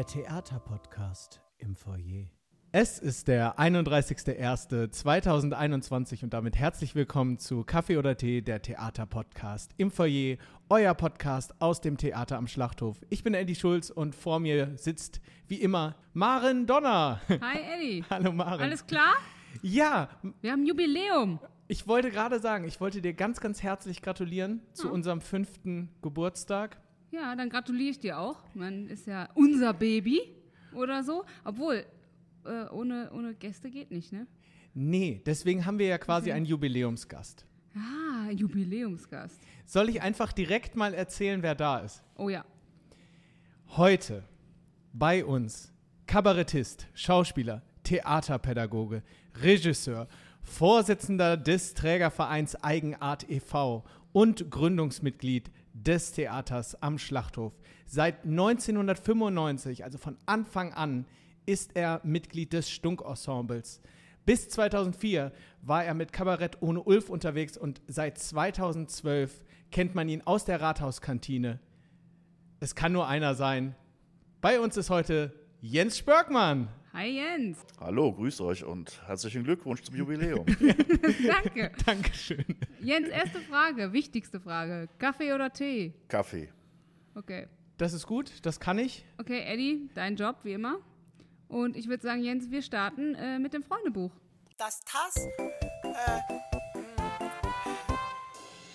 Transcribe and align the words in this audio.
Der 0.00 0.06
Theaterpodcast 0.06 1.42
im 1.58 1.76
Foyer. 1.76 2.24
Es 2.72 2.98
ist 2.98 3.28
der 3.28 3.58
31.01.2021 3.58 6.24
und 6.24 6.32
damit 6.32 6.56
herzlich 6.56 6.94
willkommen 6.94 7.38
zu 7.38 7.64
Kaffee 7.64 7.98
oder 7.98 8.16
Tee, 8.16 8.40
der 8.40 8.62
Theaterpodcast 8.62 9.72
im 9.76 9.90
Foyer, 9.90 10.38
euer 10.70 10.94
Podcast 10.94 11.60
aus 11.60 11.82
dem 11.82 11.98
Theater 11.98 12.38
am 12.38 12.46
Schlachthof. 12.46 12.98
Ich 13.10 13.22
bin 13.22 13.34
Eddie 13.34 13.56
Schulz 13.56 13.90
und 13.90 14.14
vor 14.14 14.40
mir 14.40 14.72
sitzt 14.78 15.20
wie 15.48 15.60
immer 15.60 15.96
Maren 16.14 16.66
Donner. 16.66 17.20
Hi 17.28 17.58
Eddie. 17.76 18.02
Hallo 18.10 18.32
Maren. 18.32 18.62
Alles 18.62 18.86
klar? 18.86 19.12
Ja, 19.60 20.08
Wir 20.40 20.52
haben 20.52 20.64
Jubiläum. 20.64 21.40
ich 21.68 21.86
wollte 21.86 22.10
gerade 22.10 22.40
sagen, 22.40 22.64
ich 22.64 22.80
wollte 22.80 23.02
dir 23.02 23.12
ganz, 23.12 23.38
ganz 23.42 23.62
herzlich 23.62 24.00
gratulieren 24.00 24.62
zu 24.72 24.86
Ja. 24.86 24.94
unserem 24.94 25.20
fünften 25.20 25.90
Geburtstag. 26.00 26.80
Ja, 27.10 27.34
dann 27.34 27.48
gratuliere 27.48 27.90
ich 27.90 27.98
dir 27.98 28.18
auch. 28.18 28.38
Man 28.54 28.86
ist 28.88 29.06
ja 29.06 29.28
unser 29.34 29.72
Baby 29.74 30.20
oder 30.74 31.02
so. 31.02 31.24
Obwohl, 31.44 31.84
äh, 32.44 32.66
ohne, 32.70 33.10
ohne 33.12 33.34
Gäste 33.34 33.70
geht 33.70 33.90
nicht, 33.90 34.12
ne? 34.12 34.26
Nee, 34.74 35.20
deswegen 35.26 35.66
haben 35.66 35.78
wir 35.78 35.86
ja 35.86 35.98
quasi 35.98 36.30
Okay. 36.30 36.36
einen 36.36 36.46
Jubiläumsgast. 36.46 37.44
Ah, 37.74 38.30
Jubiläumsgast. 38.30 39.40
Soll 39.66 39.88
ich 39.88 40.02
einfach 40.02 40.32
direkt 40.32 40.76
mal 40.76 40.94
erzählen, 40.94 41.42
wer 41.42 41.54
da 41.56 41.78
ist? 41.78 42.02
Oh 42.16 42.28
ja. 42.28 42.44
Heute 43.76 44.24
bei 44.92 45.24
uns 45.24 45.72
Kabarettist, 46.06 46.86
Schauspieler, 46.94 47.62
Theaterpädagoge, 47.84 49.02
Regisseur, 49.42 50.08
Vorsitzender 50.42 51.36
des 51.36 51.74
Trägervereins 51.74 52.56
Eigenart 52.62 53.28
e.V. 53.30 53.84
und 54.12 54.50
Gründungsmitglied 54.50 55.50
des 55.72 56.12
Theaters 56.12 56.80
am 56.82 56.98
Schlachthof. 56.98 57.52
Seit 57.86 58.24
1995, 58.24 59.84
also 59.84 59.98
von 59.98 60.16
Anfang 60.26 60.72
an, 60.72 61.06
ist 61.46 61.74
er 61.74 62.00
Mitglied 62.04 62.52
des 62.52 62.70
Stunk-Ensembles. 62.70 63.80
Bis 64.26 64.48
2004 64.48 65.32
war 65.62 65.84
er 65.84 65.94
mit 65.94 66.12
Kabarett 66.12 66.58
ohne 66.60 66.82
Ulf 66.82 67.08
unterwegs 67.08 67.56
und 67.56 67.80
seit 67.88 68.18
2012 68.18 69.44
kennt 69.70 69.94
man 69.94 70.08
ihn 70.08 70.22
aus 70.24 70.44
der 70.44 70.60
Rathauskantine. 70.60 71.58
Es 72.60 72.74
kann 72.74 72.92
nur 72.92 73.08
einer 73.08 73.34
sein. 73.34 73.74
Bei 74.40 74.60
uns 74.60 74.76
ist 74.76 74.90
heute 74.90 75.32
Jens 75.60 75.98
Spörkmann. 75.98 76.68
Hi 76.92 77.06
Jens. 77.06 77.64
Hallo, 77.78 78.12
grüßt 78.12 78.40
euch 78.40 78.64
und 78.64 79.00
herzlichen 79.06 79.44
Glückwunsch 79.44 79.82
zum 79.82 79.94
Jubiläum. 79.94 80.44
Danke. 81.26 81.70
Dankeschön. 81.86 82.44
Jens, 82.80 83.08
erste 83.08 83.38
Frage, 83.40 83.92
wichtigste 83.92 84.40
Frage. 84.40 84.88
Kaffee 84.98 85.32
oder 85.32 85.52
Tee? 85.52 85.94
Kaffee. 86.08 86.48
Okay. 87.14 87.46
Das 87.78 87.92
ist 87.92 88.06
gut, 88.08 88.32
das 88.42 88.58
kann 88.58 88.78
ich. 88.78 89.04
Okay, 89.18 89.40
Eddie, 89.46 89.88
dein 89.94 90.16
Job 90.16 90.38
wie 90.42 90.52
immer. 90.52 90.80
Und 91.48 91.76
ich 91.76 91.88
würde 91.88 92.02
sagen, 92.02 92.22
Jens, 92.22 92.50
wir 92.50 92.60
starten 92.60 93.14
äh, 93.14 93.38
mit 93.38 93.54
dem 93.54 93.62
Freundebuch. 93.62 94.10
Das 94.58 94.80
Tass 94.84 95.14
äh, 95.38 95.86
mh, 95.86 96.24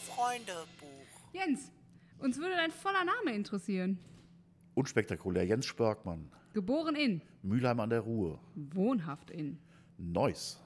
Freundebuch. 0.04 0.88
Jens, 1.34 1.70
uns 2.20 2.38
würde 2.38 2.56
dein 2.56 2.72
voller 2.72 3.04
Name 3.04 3.36
interessieren. 3.36 4.00
Unspektakulär. 4.74 5.46
Jens 5.46 5.66
Spörkmann. 5.66 6.32
Geboren 6.54 6.96
in, 6.96 7.22
Mülheim 7.46 7.80
an 7.80 7.90
der 7.90 8.02
Ruhr. 8.02 8.40
wohnhaft 8.56 9.30
in, 9.30 9.60
Neuss. 9.98 10.62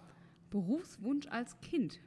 Berufswunsch 0.49 1.27
als 1.27 1.59
Kind. 1.61 1.99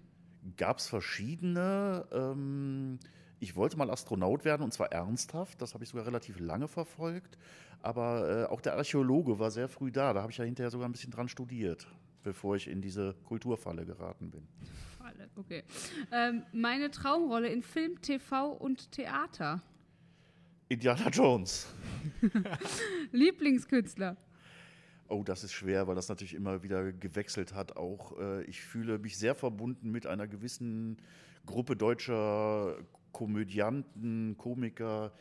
Gab 0.56 0.78
es 0.78 0.88
verschiedene. 0.88 2.06
Ähm, 2.10 2.98
ich 3.38 3.54
wollte 3.54 3.76
mal 3.76 3.90
Astronaut 3.90 4.44
werden 4.44 4.62
und 4.62 4.72
zwar 4.72 4.90
ernsthaft. 4.90 5.60
Das 5.62 5.74
habe 5.74 5.84
ich 5.84 5.90
sogar 5.90 6.06
relativ 6.06 6.40
lange 6.40 6.66
verfolgt. 6.66 7.38
Aber 7.80 8.46
äh, 8.48 8.52
auch 8.52 8.60
der 8.60 8.74
Archäologe 8.76 9.38
war 9.38 9.50
sehr 9.50 9.68
früh 9.68 9.92
da. 9.92 10.12
Da 10.12 10.22
habe 10.22 10.32
ich 10.32 10.38
ja 10.38 10.44
hinterher 10.44 10.70
sogar 10.70 10.88
ein 10.88 10.92
bisschen 10.92 11.12
dran 11.12 11.28
studiert, 11.28 11.86
bevor 12.22 12.56
ich 12.56 12.66
in 12.68 12.80
diese 12.80 13.14
Kulturfalle 13.24 13.84
geraten 13.84 14.30
bin. 14.30 14.48
Falle, 14.98 15.28
Okay. 15.36 15.62
Ähm, 16.10 16.42
meine 16.52 16.90
Traumrolle 16.90 17.48
in 17.48 17.62
Film, 17.62 18.00
TV 18.00 18.52
und 18.52 18.90
Theater. 18.90 19.62
Indiana 20.68 21.08
Jones. 21.10 21.72
Lieblingskünstler. 23.12 24.16
Oh, 25.12 25.22
das 25.22 25.44
ist 25.44 25.52
schwer, 25.52 25.86
weil 25.86 25.94
das 25.94 26.08
natürlich 26.08 26.32
immer 26.32 26.62
wieder 26.62 26.90
gewechselt 26.90 27.54
hat. 27.54 27.76
Auch 27.76 28.18
äh, 28.18 28.44
ich 28.44 28.62
fühle 28.62 28.98
mich 28.98 29.18
sehr 29.18 29.34
verbunden 29.34 29.90
mit 29.90 30.06
einer 30.06 30.26
gewissen 30.26 30.96
Gruppe 31.44 31.76
deutscher 31.76 32.78
Komödianten, 33.12 34.36
Komiker. 34.38 35.12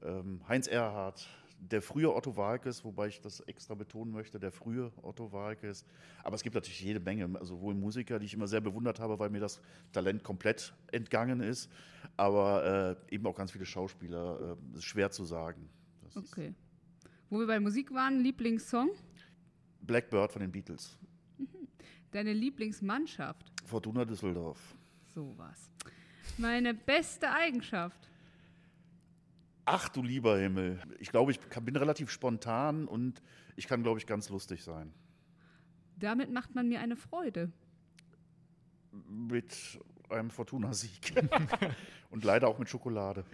Ähm, 0.00 0.40
Heinz 0.46 0.68
Erhardt, 0.68 1.28
der 1.58 1.82
frühe 1.82 2.14
Otto 2.14 2.36
Walkes, 2.36 2.84
wobei 2.84 3.08
ich 3.08 3.20
das 3.20 3.40
extra 3.40 3.74
betonen 3.74 4.12
möchte, 4.12 4.38
der 4.38 4.52
frühe 4.52 4.92
Otto 5.02 5.32
Walkes. 5.32 5.84
Aber 6.22 6.36
es 6.36 6.44
gibt 6.44 6.54
natürlich 6.54 6.80
jede 6.80 7.00
Menge, 7.00 7.28
also 7.40 7.56
Musiker, 7.56 8.20
die 8.20 8.26
ich 8.26 8.34
immer 8.34 8.46
sehr 8.46 8.60
bewundert 8.60 9.00
habe, 9.00 9.18
weil 9.18 9.30
mir 9.30 9.40
das 9.40 9.60
Talent 9.90 10.22
komplett 10.22 10.72
entgangen 10.92 11.40
ist, 11.40 11.68
aber 12.16 12.96
äh, 13.10 13.14
eben 13.14 13.26
auch 13.26 13.34
ganz 13.34 13.50
viele 13.50 13.66
Schauspieler. 13.66 14.56
Äh, 14.74 14.76
ist 14.78 14.84
schwer 14.84 15.10
zu 15.10 15.24
sagen. 15.24 15.68
Das 16.04 16.16
Okay. 16.16 16.54
Wo 17.28 17.40
wir 17.40 17.46
bei 17.46 17.58
Musik 17.58 17.92
waren, 17.92 18.20
Lieblingssong. 18.20 18.90
Blackbird 19.82 20.32
von 20.32 20.40
den 20.40 20.52
Beatles. 20.52 20.96
Deine 22.10 22.32
Lieblingsmannschaft. 22.32 23.50
Fortuna 23.64 24.04
Düsseldorf. 24.04 24.74
Sowas. 25.14 25.70
Meine 26.38 26.74
beste 26.74 27.30
Eigenschaft. 27.30 28.08
Ach 29.64 29.88
du 29.88 30.02
lieber 30.02 30.38
Himmel. 30.38 30.80
Ich 30.98 31.10
glaube, 31.10 31.32
ich 31.32 31.40
bin 31.40 31.76
relativ 31.76 32.10
spontan 32.10 32.86
und 32.86 33.22
ich 33.56 33.66
kann, 33.66 33.82
glaube 33.82 33.98
ich, 33.98 34.06
ganz 34.06 34.28
lustig 34.28 34.62
sein. 34.62 34.92
Damit 35.96 36.32
macht 36.32 36.54
man 36.54 36.68
mir 36.68 36.80
eine 36.80 36.96
Freude. 36.96 37.52
Mit 39.08 39.78
einem 40.08 40.30
Fortuna-Sieg. 40.30 41.14
und 42.10 42.24
leider 42.24 42.48
auch 42.48 42.58
mit 42.58 42.68
Schokolade. 42.68 43.24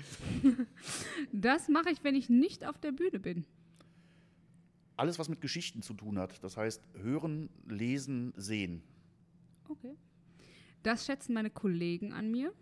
Das 1.33 1.69
mache 1.69 1.91
ich, 1.91 2.05
wenn 2.05 2.15
ich 2.15 2.29
nicht 2.29 2.65
auf 2.67 2.79
der 2.79 2.93
Bühne 2.93 3.19
bin. 3.19 3.47
Alles, 4.99 5.17
was 5.21 5.29
mit 5.29 5.41
Geschichten 5.41 5.81
zu 5.81 5.95
tun 5.95 6.19
hat. 6.19 6.43
Das 6.43 6.57
heißt, 6.57 6.83
hören, 7.01 7.51
lesen, 7.69 8.33
sehen. 8.37 8.83
Okay. 9.69 9.95
Das 10.83 11.07
schätzen 11.07 11.35
meine 11.35 11.51
Kollegen 11.51 12.13
an 12.13 12.33
mir. 12.33 12.53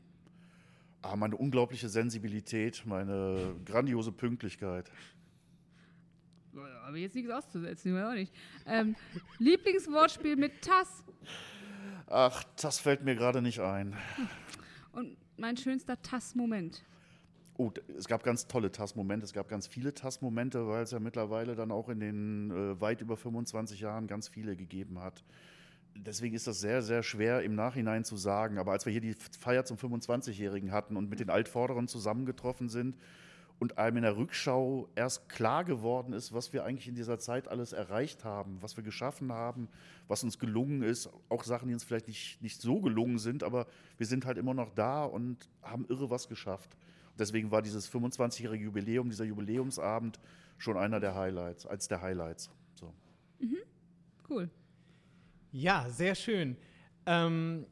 Ah, 1.00 1.16
meine 1.16 1.36
unglaubliche 1.36 1.88
Sensibilität, 1.88 2.84
meine 2.84 3.56
grandiose 3.64 4.12
Pünktlichkeit. 4.12 4.92
Aber 6.84 6.98
jetzt 6.98 7.14
nichts 7.14 7.30
auszusetzen, 7.30 7.96
ich 7.96 8.02
auch 8.02 8.12
nicht. 8.12 8.34
Ähm, 8.66 8.96
Lieblingswortspiel 9.38 10.36
mit 10.36 10.60
Tass. 10.60 11.04
Ach, 12.06 12.44
das 12.60 12.80
fällt 12.80 13.02
mir 13.02 13.14
gerade 13.16 13.40
nicht 13.40 13.60
ein. 13.60 13.96
Und 14.92 15.16
mein 15.38 15.56
schönster 15.56 16.00
Tass-Moment. 16.02 16.84
Oh, 17.58 17.72
es 17.96 18.06
gab 18.06 18.22
ganz 18.22 18.46
tolle 18.48 18.70
TAS-Momente, 18.70 19.24
es 19.24 19.32
gab 19.32 19.48
ganz 19.48 19.66
viele 19.66 19.94
TAS-Momente, 19.94 20.68
weil 20.68 20.82
es 20.82 20.90
ja 20.90 21.00
mittlerweile 21.00 21.54
dann 21.54 21.70
auch 21.70 21.88
in 21.88 22.00
den 22.00 22.50
äh, 22.50 22.80
weit 22.82 23.00
über 23.00 23.16
25 23.16 23.80
Jahren 23.80 24.06
ganz 24.06 24.28
viele 24.28 24.56
gegeben 24.56 25.00
hat. 25.00 25.24
Deswegen 25.94 26.34
ist 26.34 26.46
das 26.46 26.60
sehr, 26.60 26.82
sehr 26.82 27.02
schwer 27.02 27.42
im 27.42 27.54
Nachhinein 27.54 28.04
zu 28.04 28.16
sagen. 28.16 28.58
Aber 28.58 28.72
als 28.72 28.84
wir 28.84 28.92
hier 28.92 29.00
die 29.00 29.14
Feier 29.14 29.64
zum 29.64 29.78
25-Jährigen 29.78 30.70
hatten 30.70 30.98
und 30.98 31.08
mit 31.08 31.20
den 31.20 31.30
Altvorderen 31.30 31.88
zusammengetroffen 31.88 32.68
sind 32.68 32.96
und 33.58 33.78
einem 33.78 33.98
in 33.98 34.02
der 34.02 34.18
Rückschau 34.18 34.90
erst 34.94 35.30
klar 35.30 35.64
geworden 35.64 36.12
ist, 36.12 36.34
was 36.34 36.52
wir 36.52 36.64
eigentlich 36.64 36.88
in 36.88 36.94
dieser 36.94 37.18
Zeit 37.18 37.48
alles 37.48 37.72
erreicht 37.72 38.24
haben, 38.24 38.58
was 38.60 38.76
wir 38.76 38.84
geschaffen 38.84 39.32
haben, 39.32 39.68
was 40.08 40.22
uns 40.22 40.38
gelungen 40.38 40.82
ist, 40.82 41.08
auch 41.30 41.44
Sachen, 41.44 41.68
die 41.68 41.74
uns 41.74 41.84
vielleicht 41.84 42.08
nicht, 42.08 42.42
nicht 42.42 42.60
so 42.60 42.80
gelungen 42.80 43.18
sind, 43.18 43.42
aber 43.42 43.66
wir 43.96 44.06
sind 44.06 44.26
halt 44.26 44.36
immer 44.36 44.52
noch 44.52 44.70
da 44.74 45.04
und 45.04 45.48
haben 45.62 45.86
irre 45.88 46.10
was 46.10 46.28
geschafft. 46.28 46.76
Deswegen 47.18 47.50
war 47.50 47.62
dieses 47.62 47.90
25-jährige 47.90 48.64
Jubiläum, 48.64 49.08
dieser 49.08 49.24
Jubiläumsabend 49.24 50.20
schon 50.58 50.76
einer 50.76 51.00
der 51.00 51.14
Highlights, 51.14 51.66
als 51.66 51.88
der 51.88 52.02
Highlights. 52.02 52.50
So. 52.74 52.92
Cool. 54.28 54.50
Ja, 55.52 55.88
sehr 55.88 56.14
schön. 56.14 56.56
Ähm, 57.06 57.66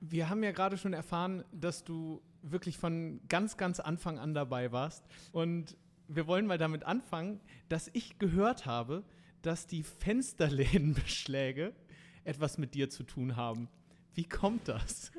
wir 0.00 0.28
haben 0.28 0.42
ja 0.42 0.52
gerade 0.52 0.76
schon 0.76 0.92
erfahren, 0.92 1.44
dass 1.52 1.84
du 1.84 2.22
wirklich 2.42 2.78
von 2.78 3.20
ganz, 3.28 3.56
ganz 3.56 3.78
Anfang 3.78 4.18
an 4.18 4.34
dabei 4.34 4.72
warst. 4.72 5.04
Und 5.30 5.76
wir 6.08 6.26
wollen 6.26 6.46
mal 6.46 6.58
damit 6.58 6.84
anfangen, 6.84 7.40
dass 7.68 7.88
ich 7.92 8.18
gehört 8.18 8.66
habe, 8.66 9.04
dass 9.42 9.66
die 9.66 9.82
Fensterlädenbeschläge 9.82 11.72
etwas 12.24 12.58
mit 12.58 12.74
dir 12.74 12.90
zu 12.90 13.04
tun 13.04 13.36
haben. 13.36 13.68
Wie 14.14 14.24
kommt 14.24 14.68
das? 14.68 15.12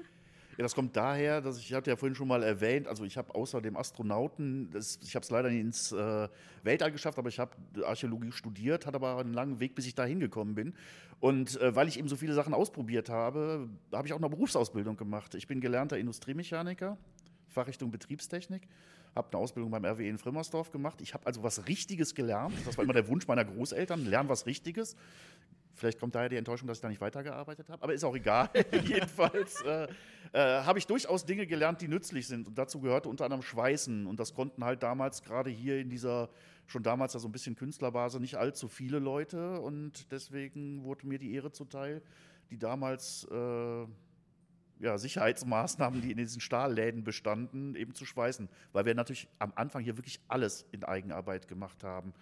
Ja, 0.57 0.63
das 0.63 0.75
kommt 0.75 0.95
daher, 0.95 1.41
dass 1.41 1.57
ich, 1.57 1.69
ich 1.69 1.73
hatte 1.73 1.89
ja 1.89 1.95
vorhin 1.95 2.15
schon 2.15 2.27
mal 2.27 2.43
erwähnt, 2.43 2.87
also 2.87 3.03
ich 3.05 3.17
habe 3.17 3.33
außer 3.33 3.59
dem 3.59 3.75
Astronauten, 3.75 4.69
das, 4.69 4.99
ich 5.01 5.15
habe 5.15 5.23
es 5.23 5.31
leider 5.31 5.49
nicht 5.49 5.61
ins 5.61 5.91
äh, 5.91 6.27
Weltall 6.61 6.91
geschafft, 6.91 7.17
aber 7.17 7.29
ich 7.29 7.39
habe 7.39 7.51
Archäologie 7.83 8.31
studiert, 8.31 8.85
hatte 8.85 8.97
aber 8.97 9.17
einen 9.17 9.33
langen 9.33 9.59
Weg, 9.59 9.73
bis 9.73 9.87
ich 9.87 9.95
da 9.95 10.05
hingekommen 10.05 10.53
bin. 10.53 10.75
Und 11.19 11.59
äh, 11.59 11.75
weil 11.75 11.87
ich 11.87 11.97
eben 11.97 12.07
so 12.07 12.15
viele 12.15 12.33
Sachen 12.33 12.53
ausprobiert 12.53 13.09
habe, 13.09 13.67
habe 13.91 14.07
ich 14.07 14.13
auch 14.13 14.17
eine 14.17 14.29
Berufsausbildung 14.29 14.95
gemacht. 14.95 15.33
Ich 15.35 15.47
bin 15.47 15.59
gelernter 15.59 15.97
Industriemechaniker, 15.97 16.97
Fachrichtung 17.47 17.89
Betriebstechnik, 17.89 18.67
habe 19.15 19.29
eine 19.31 19.41
Ausbildung 19.41 19.71
beim 19.71 19.85
RWE 19.85 20.07
in 20.07 20.17
Frimmersdorf 20.17 20.71
gemacht. 20.71 21.01
Ich 21.01 21.13
habe 21.13 21.25
also 21.25 21.41
was 21.41 21.67
Richtiges 21.67 22.13
gelernt. 22.13 22.53
Das 22.65 22.77
war 22.77 22.83
immer 22.83 22.93
der 22.93 23.07
Wunsch 23.07 23.27
meiner 23.27 23.45
Großeltern, 23.45 24.05
lernen 24.05 24.29
was 24.29 24.45
Richtiges. 24.45 24.95
Vielleicht 25.75 25.99
kommt 25.99 26.13
daher 26.15 26.29
die 26.29 26.35
Enttäuschung, 26.35 26.67
dass 26.67 26.77
ich 26.77 26.81
da 26.81 26.89
nicht 26.89 27.01
weitergearbeitet 27.01 27.69
habe, 27.69 27.81
aber 27.81 27.93
ist 27.93 28.03
auch 28.03 28.15
egal. 28.15 28.49
Jedenfalls 28.83 29.61
äh, 29.61 29.87
äh, 30.33 30.39
habe 30.63 30.79
ich 30.79 30.87
durchaus 30.87 31.25
Dinge 31.25 31.47
gelernt, 31.47 31.81
die 31.81 31.87
nützlich 31.87 32.27
sind. 32.27 32.47
Und 32.47 32.57
dazu 32.57 32.79
gehörte 32.79 33.09
unter 33.09 33.25
anderem 33.25 33.41
Schweißen. 33.41 34.05
Und 34.05 34.19
das 34.19 34.33
konnten 34.33 34.63
halt 34.63 34.83
damals 34.83 35.23
gerade 35.23 35.49
hier 35.49 35.79
in 35.79 35.89
dieser, 35.89 36.29
schon 36.67 36.83
damals 36.83 37.13
ja 37.13 37.19
so 37.19 37.27
ein 37.27 37.31
bisschen 37.31 37.55
Künstlerbase, 37.55 38.19
nicht 38.19 38.35
allzu 38.35 38.67
viele 38.67 38.99
Leute. 38.99 39.59
Und 39.61 40.11
deswegen 40.11 40.83
wurde 40.83 41.07
mir 41.07 41.17
die 41.17 41.33
Ehre 41.33 41.51
zuteil, 41.51 42.01
die 42.51 42.57
damals 42.57 43.27
äh, 43.31 43.85
ja, 44.79 44.97
Sicherheitsmaßnahmen, 44.97 46.01
die 46.01 46.11
in 46.11 46.17
diesen 46.17 46.41
Stahlläden 46.41 47.03
bestanden, 47.03 47.75
eben 47.75 47.95
zu 47.95 48.05
schweißen. 48.05 48.49
Weil 48.73 48.85
wir 48.85 48.93
natürlich 48.93 49.27
am 49.39 49.53
Anfang 49.55 49.83
hier 49.83 49.97
wirklich 49.97 50.19
alles 50.27 50.65
in 50.71 50.83
Eigenarbeit 50.83 51.47
gemacht 51.47 51.83
haben. 51.83 52.13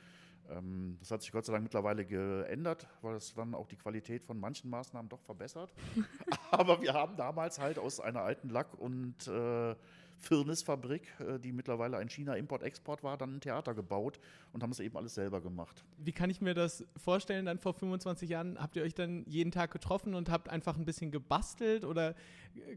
Ähm, 0.52 0.98
das 1.00 1.12
hat 1.12 1.22
sich 1.22 1.32
Gott 1.32 1.46
sei 1.46 1.54
Dank 1.54 1.64
mittlerweile 1.64 2.06
geändert, 2.06 2.88
weil 3.02 3.16
es 3.16 3.34
dann 3.34 3.56
auch 3.56 3.68
die 3.68 3.78
Qualität 3.78 4.24
von 4.24 4.40
manchen 4.40 4.70
Maßnahmen 4.70 5.10
doch 5.10 5.22
verbessert. 5.22 5.74
Aber 6.52 6.82
wir 6.82 6.94
haben 6.94 7.16
damals 7.16 7.60
halt 7.60 7.80
aus 7.80 8.00
einer 8.00 8.22
alten 8.22 8.50
Lack- 8.50 8.78
und 8.78 9.28
äh, 9.28 9.76
Firnisfabrik, 10.22 11.14
äh, 11.20 11.40
die 11.40 11.52
mittlerweile 11.52 11.98
ein 11.98 12.08
China-Import-Export 12.10 13.04
war, 13.04 13.18
dann 13.18 13.36
ein 13.36 13.42
Theater 13.42 13.74
gebaut 13.74 14.20
und 14.54 14.62
haben 14.64 14.72
es 14.72 14.80
eben 14.80 14.96
alles 14.96 15.16
selber 15.16 15.42
gemacht. 15.42 15.84
Wie 15.98 16.12
kann 16.12 16.30
ich 16.30 16.42
mir 16.42 16.54
das 16.54 16.86
vorstellen? 16.96 17.46
Dann 17.46 17.58
vor 17.58 17.74
25 17.74 18.30
Jahren 18.30 18.58
habt 18.60 18.76
ihr 18.76 18.84
euch 18.84 18.94
dann 18.94 19.26
jeden 19.28 19.52
Tag 19.52 19.72
getroffen 19.72 20.14
und 20.14 20.30
habt 20.30 20.48
einfach 20.48 20.78
ein 20.78 20.86
bisschen 20.86 21.12
gebastelt 21.12 21.84
oder 21.84 22.16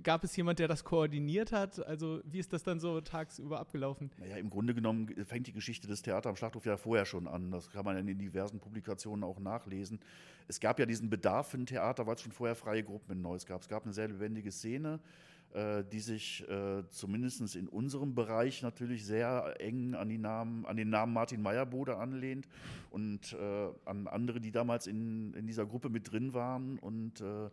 gab 0.02 0.25
es 0.25 0.35
jemand, 0.37 0.58
der 0.58 0.69
das 0.69 0.85
koordiniert 0.85 1.52
hat? 1.52 1.85
Also 1.87 2.20
wie 2.25 2.38
ist 2.38 2.52
das 2.52 2.62
dann 2.62 2.81
so 2.81 3.00
tagsüber 3.00 3.61
abgelaufen? 3.61 4.11
Naja, 4.19 4.37
im 4.37 4.49
Grunde 4.49 4.75
genommen 4.75 5.08
fängt 5.26 5.46
die 5.46 5.52
Geschichte 5.52 5.87
des 5.87 6.02
Theaters 6.02 6.31
am 6.31 6.37
Schlachthof 6.37 6.64
ja 6.64 6.76
vorher 6.76 7.05
schon 7.05 7.29
an. 7.29 7.50
Das 7.50 7.70
kann 7.70 7.85
man 7.85 7.96
in 8.08 8.19
diversen 8.19 8.58
Publikationen 8.58 9.23
auch 9.23 9.38
nachlesen. 9.38 10.00
Es 10.49 10.61
gab 10.61 10.79
ja 10.79 10.87
diesen 10.87 11.11
Bedarf 11.11 11.49
für 11.49 11.58
ein 11.58 11.67
Theater, 11.67 12.06
weil 12.06 12.14
es 12.14 12.23
schon 12.23 12.32
vorher 12.32 12.55
freie 12.55 12.82
Gruppen 12.82 13.12
in 13.12 13.23
Neuss 13.23 13.46
gab. 13.46 13.62
Es 13.62 13.69
gab 13.69 13.85
eine 13.85 13.93
sehr 13.93 14.08
lebendige 14.08 14.50
Szene 14.50 15.00
äh, 15.54 15.84
die 15.84 16.00
sich 16.00 16.48
äh, 16.48 16.82
zumindest 16.90 17.54
in 17.56 17.68
unserem 17.68 18.14
Bereich 18.14 18.62
natürlich 18.62 19.06
sehr 19.06 19.54
eng 19.60 19.94
an, 19.94 20.08
die 20.08 20.18
Namen, 20.18 20.66
an 20.66 20.76
den 20.76 20.90
Namen 20.90 21.12
Martin 21.12 21.42
Meyerbode 21.42 21.96
anlehnt 21.96 22.48
und 22.90 23.32
äh, 23.32 23.68
an 23.84 24.06
andere, 24.08 24.40
die 24.40 24.50
damals 24.50 24.86
in, 24.86 25.32
in 25.34 25.46
dieser 25.46 25.64
Gruppe 25.64 25.88
mit 25.88 26.10
drin 26.10 26.34
waren. 26.34 26.78
Und 26.80 27.20
äh, 27.20 27.50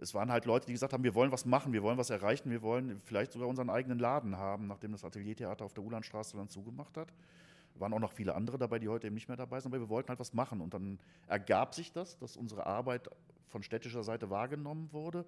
es 0.00 0.14
waren 0.14 0.32
halt 0.32 0.46
Leute, 0.46 0.66
die 0.66 0.72
gesagt 0.72 0.92
haben, 0.92 1.04
wir 1.04 1.14
wollen 1.14 1.32
was 1.32 1.44
machen, 1.44 1.72
wir 1.72 1.82
wollen 1.82 1.98
was 1.98 2.10
erreichen, 2.10 2.50
wir 2.50 2.62
wollen 2.62 3.00
vielleicht 3.04 3.32
sogar 3.32 3.48
unseren 3.48 3.70
eigenen 3.70 3.98
Laden 3.98 4.36
haben, 4.36 4.66
nachdem 4.66 4.92
das 4.92 5.04
Ateliertheater 5.04 5.64
auf 5.64 5.74
der 5.74 5.84
Ulandstraße 5.84 6.36
dann 6.36 6.48
zugemacht 6.48 6.96
hat 6.96 7.12
waren 7.76 7.92
auch 7.92 7.98
noch 7.98 8.12
viele 8.12 8.34
andere 8.34 8.58
dabei, 8.58 8.78
die 8.78 8.88
heute 8.88 9.06
eben 9.06 9.14
nicht 9.14 9.28
mehr 9.28 9.36
dabei 9.36 9.60
sind, 9.60 9.72
aber 9.72 9.82
wir 9.82 9.88
wollten 9.88 10.08
halt 10.08 10.20
was 10.20 10.32
machen. 10.32 10.60
Und 10.60 10.74
dann 10.74 10.98
ergab 11.26 11.74
sich 11.74 11.92
das, 11.92 12.16
dass 12.18 12.36
unsere 12.36 12.66
Arbeit 12.66 13.10
von 13.48 13.62
städtischer 13.62 14.02
Seite 14.02 14.30
wahrgenommen 14.30 14.88
wurde 14.92 15.24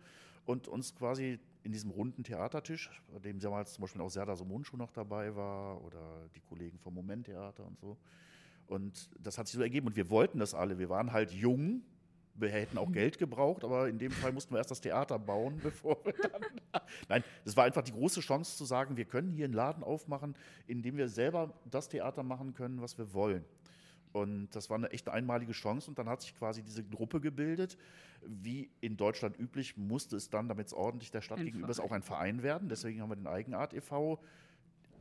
und 0.47 0.69
uns 0.69 0.95
quasi 0.95 1.39
in 1.67 1.73
diesem 1.73 1.91
runden 1.91 2.23
Theatertisch, 2.23 2.91
bei 3.13 3.19
dem 3.19 3.41
damals 3.41 3.75
zum 3.75 3.83
Beispiel 3.83 4.01
auch 4.01 4.09
Serda 4.09 4.37
Somundschuh 4.37 4.77
noch 4.77 4.93
dabei 4.93 5.35
war 5.35 5.83
oder 5.83 6.29
die 6.37 6.41
Kollegen 6.41 6.79
vom 6.79 6.95
Moment-Theater 6.95 7.67
und 7.67 7.77
so. 7.81 7.99
Und 8.69 9.11
das 9.19 9.37
hat 9.37 9.49
sich 9.49 9.57
so 9.57 9.63
ergeben. 9.63 9.89
Und 9.89 9.97
wir 9.97 10.09
wollten 10.09 10.39
das 10.39 10.55
alle. 10.55 10.79
Wir 10.79 10.89
waren 10.89 11.13
halt 11.13 11.33
jung. 11.33 11.83
Wir 12.35 12.51
hätten 12.51 12.79
auch 12.79 12.93
Geld 12.93 13.19
gebraucht, 13.19 13.65
aber 13.65 13.89
in 13.89 13.99
dem 13.99 14.13
Fall 14.13 14.31
mussten 14.31 14.55
wir 14.55 14.59
erst 14.59 14.71
das 14.71 14.81
Theater 14.81 15.19
bauen, 15.19 15.59
bevor 15.63 15.97
wir 16.05 16.13
dann. 16.13 16.43
Nein, 17.09 17.25
das 17.45 17.57
war 17.57 17.65
einfach 17.65 17.83
die 17.83 17.93
große 17.93 18.21
Chance 18.21 18.57
zu 18.57 18.65
sagen, 18.65 18.97
wir 18.97 19.07
können 19.07 19.33
hier 19.33 19.47
einen 19.47 19.55
Laden 19.55 19.83
aufmachen, 19.83 20.37
in 20.69 20.83
dem 20.83 20.97
wir 20.97 21.09
selber 21.09 21.53
das 21.69 21.89
Theater 21.89 22.23
machen 22.23 22.55
können, 22.55 22.81
was 22.81 22.97
wir 22.97 23.13
wollen. 23.13 23.45
Und 24.17 24.49
das 24.57 24.71
war 24.71 24.79
eine 24.79 24.91
echt 24.93 25.11
einmalige 25.11 25.53
Chance. 25.53 25.91
Und 25.91 25.99
dann 25.99 26.09
hat 26.09 26.23
sich 26.23 26.35
quasi 26.35 26.63
diese 26.63 26.83
Gruppe 26.83 27.21
gebildet. 27.21 27.77
Wie 28.25 28.71
in 28.81 28.97
Deutschland 28.97 29.39
üblich, 29.39 29.77
musste 29.77 30.17
es 30.17 30.31
dann, 30.31 30.49
damit 30.49 30.69
es 30.69 30.73
ordentlich 30.73 31.11
der 31.11 31.21
Stadt 31.21 31.39
Ein 31.39 31.45
gegenüber 31.45 31.69
ist, 31.69 31.77
Verein. 31.77 31.91
auch 31.91 31.95
ein 31.95 32.03
Verein 32.03 32.43
werden. 32.43 32.71
Deswegen 32.71 33.03
haben 33.03 33.11
wir 33.11 33.17
den 33.17 33.27
Eigenart 33.27 33.75
e.V. 33.75 34.19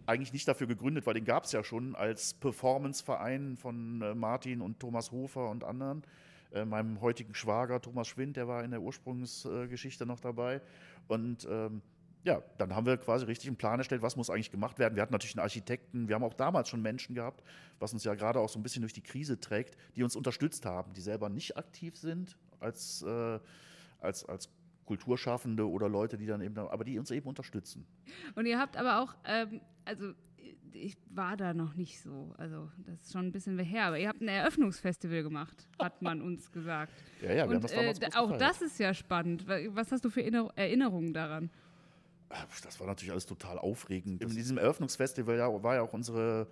eigentlich 0.06 0.34
nicht 0.34 0.46
dafür 0.50 0.68
gegründet, 0.68 1.08
weil 1.08 1.14
den 1.14 1.24
gab 1.24 1.46
es 1.46 1.54
ja 1.54 1.64
schon 1.64 1.96
als 1.96 2.34
Performanceverein 2.34 3.56
von 3.56 4.02
äh, 4.02 4.16
Martin 4.16 4.60
und 4.60 4.82
Thomas 4.82 5.14
Hofer 5.14 5.50
und 5.50 5.64
anderen. 5.64 6.04
Äh, 6.52 6.66
meinem 6.66 7.00
heutigen 7.00 7.34
Schwager 7.34 7.82
Thomas 7.82 8.10
Schwind, 8.10 8.36
der 8.36 8.50
war 8.50 8.66
in 8.66 8.72
der 8.72 8.82
Ursprungsgeschichte 8.82 10.06
noch 10.06 10.20
dabei. 10.20 10.62
Und 11.08 11.48
ähm, 11.50 11.82
ja, 12.26 12.42
dann 12.58 12.76
haben 12.76 12.86
wir 12.86 12.98
quasi 12.98 13.24
richtig 13.26 13.48
einen 13.48 13.56
Plan 13.56 13.80
erstellt, 13.80 14.02
was 14.02 14.16
muss 14.18 14.30
eigentlich 14.30 14.52
gemacht 14.52 14.78
werden. 14.80 14.96
Wir 14.96 15.02
hatten 15.04 15.14
natürlich 15.14 15.36
einen 15.36 15.44
Architekten, 15.44 16.08
wir 16.10 16.16
haben 16.16 16.24
auch 16.24 16.34
damals 16.34 16.68
schon 16.70 16.82
Menschen 16.82 17.16
gehabt, 17.16 17.44
was 17.80 17.94
uns 17.94 18.04
ja 18.04 18.16
gerade 18.16 18.40
auch 18.40 18.50
so 18.50 18.60
ein 18.60 18.64
bisschen 18.64 18.82
durch 18.82 18.94
die 18.94 19.02
Krise 19.04 19.40
trägt, 19.40 19.78
die 19.96 20.04
uns 20.04 20.16
unterstützt 20.16 20.66
haben, 20.66 20.92
die 20.94 21.02
selber 21.02 21.30
nicht 21.30 21.56
aktiv 21.56 21.96
sind 21.98 22.36
als, 22.60 23.04
äh, 23.04 23.40
als, 24.02 24.26
als 24.26 24.50
Kulturschaffende 24.86 25.68
oder 25.70 25.90
Leute, 25.90 26.18
die 26.18 26.26
dann 26.26 26.42
eben, 26.42 26.58
aber 26.58 26.84
die 26.84 26.98
uns 27.00 27.10
eben 27.12 27.28
unterstützen. 27.28 27.86
Und 28.36 28.46
ihr 28.46 28.60
habt 28.60 28.78
aber 28.78 29.02
auch, 29.02 29.16
ähm, 29.26 29.62
also 29.84 30.14
ich 30.74 30.98
war 31.10 31.38
da 31.38 31.54
noch 31.54 31.74
nicht 31.76 32.02
so, 32.02 32.34
also 32.38 32.70
das 32.86 33.00
ist 33.02 33.14
schon 33.14 33.28
ein 33.28 33.32
bisschen 33.32 33.58
her, 33.60 33.86
aber 33.86 33.98
ihr 33.98 34.10
habt 34.10 34.22
ein 34.22 34.28
Eröffnungsfestival 34.28 35.24
gemacht, 35.24 35.68
hat 35.80 36.02
man 36.02 36.22
uns 36.22 36.52
gesagt. 36.52 36.92
Ja, 37.22 37.30
ja, 37.30 37.36
wir 37.36 37.42
haben 37.44 37.56
Und 37.56 37.64
das 37.64 37.72
äh, 37.72 37.76
damals 37.78 38.00
da- 38.00 38.08
groß 38.08 38.16
auch 38.18 38.24
gefeiert. 38.34 38.42
das 38.42 38.62
ist 38.62 38.80
ja 38.80 38.94
spannend. 38.94 39.48
Wa- 39.48 39.58
Was 39.70 39.92
hast 39.92 40.04
du 40.04 40.10
für 40.10 40.22
Erinner- 40.22 40.52
Erinnerungen 40.56 41.14
daran? 41.14 41.50
Das 42.64 42.80
war 42.80 42.88
natürlich 42.88 43.12
alles 43.12 43.26
total 43.26 43.58
aufregend. 43.58 44.22
In 44.22 44.30
diesem 44.30 44.58
Eröffnungsfestival 44.58 45.38
ja, 45.38 45.64
war 45.64 45.76
ja 45.76 45.82
auch 45.82 45.94
unsere 45.94 46.48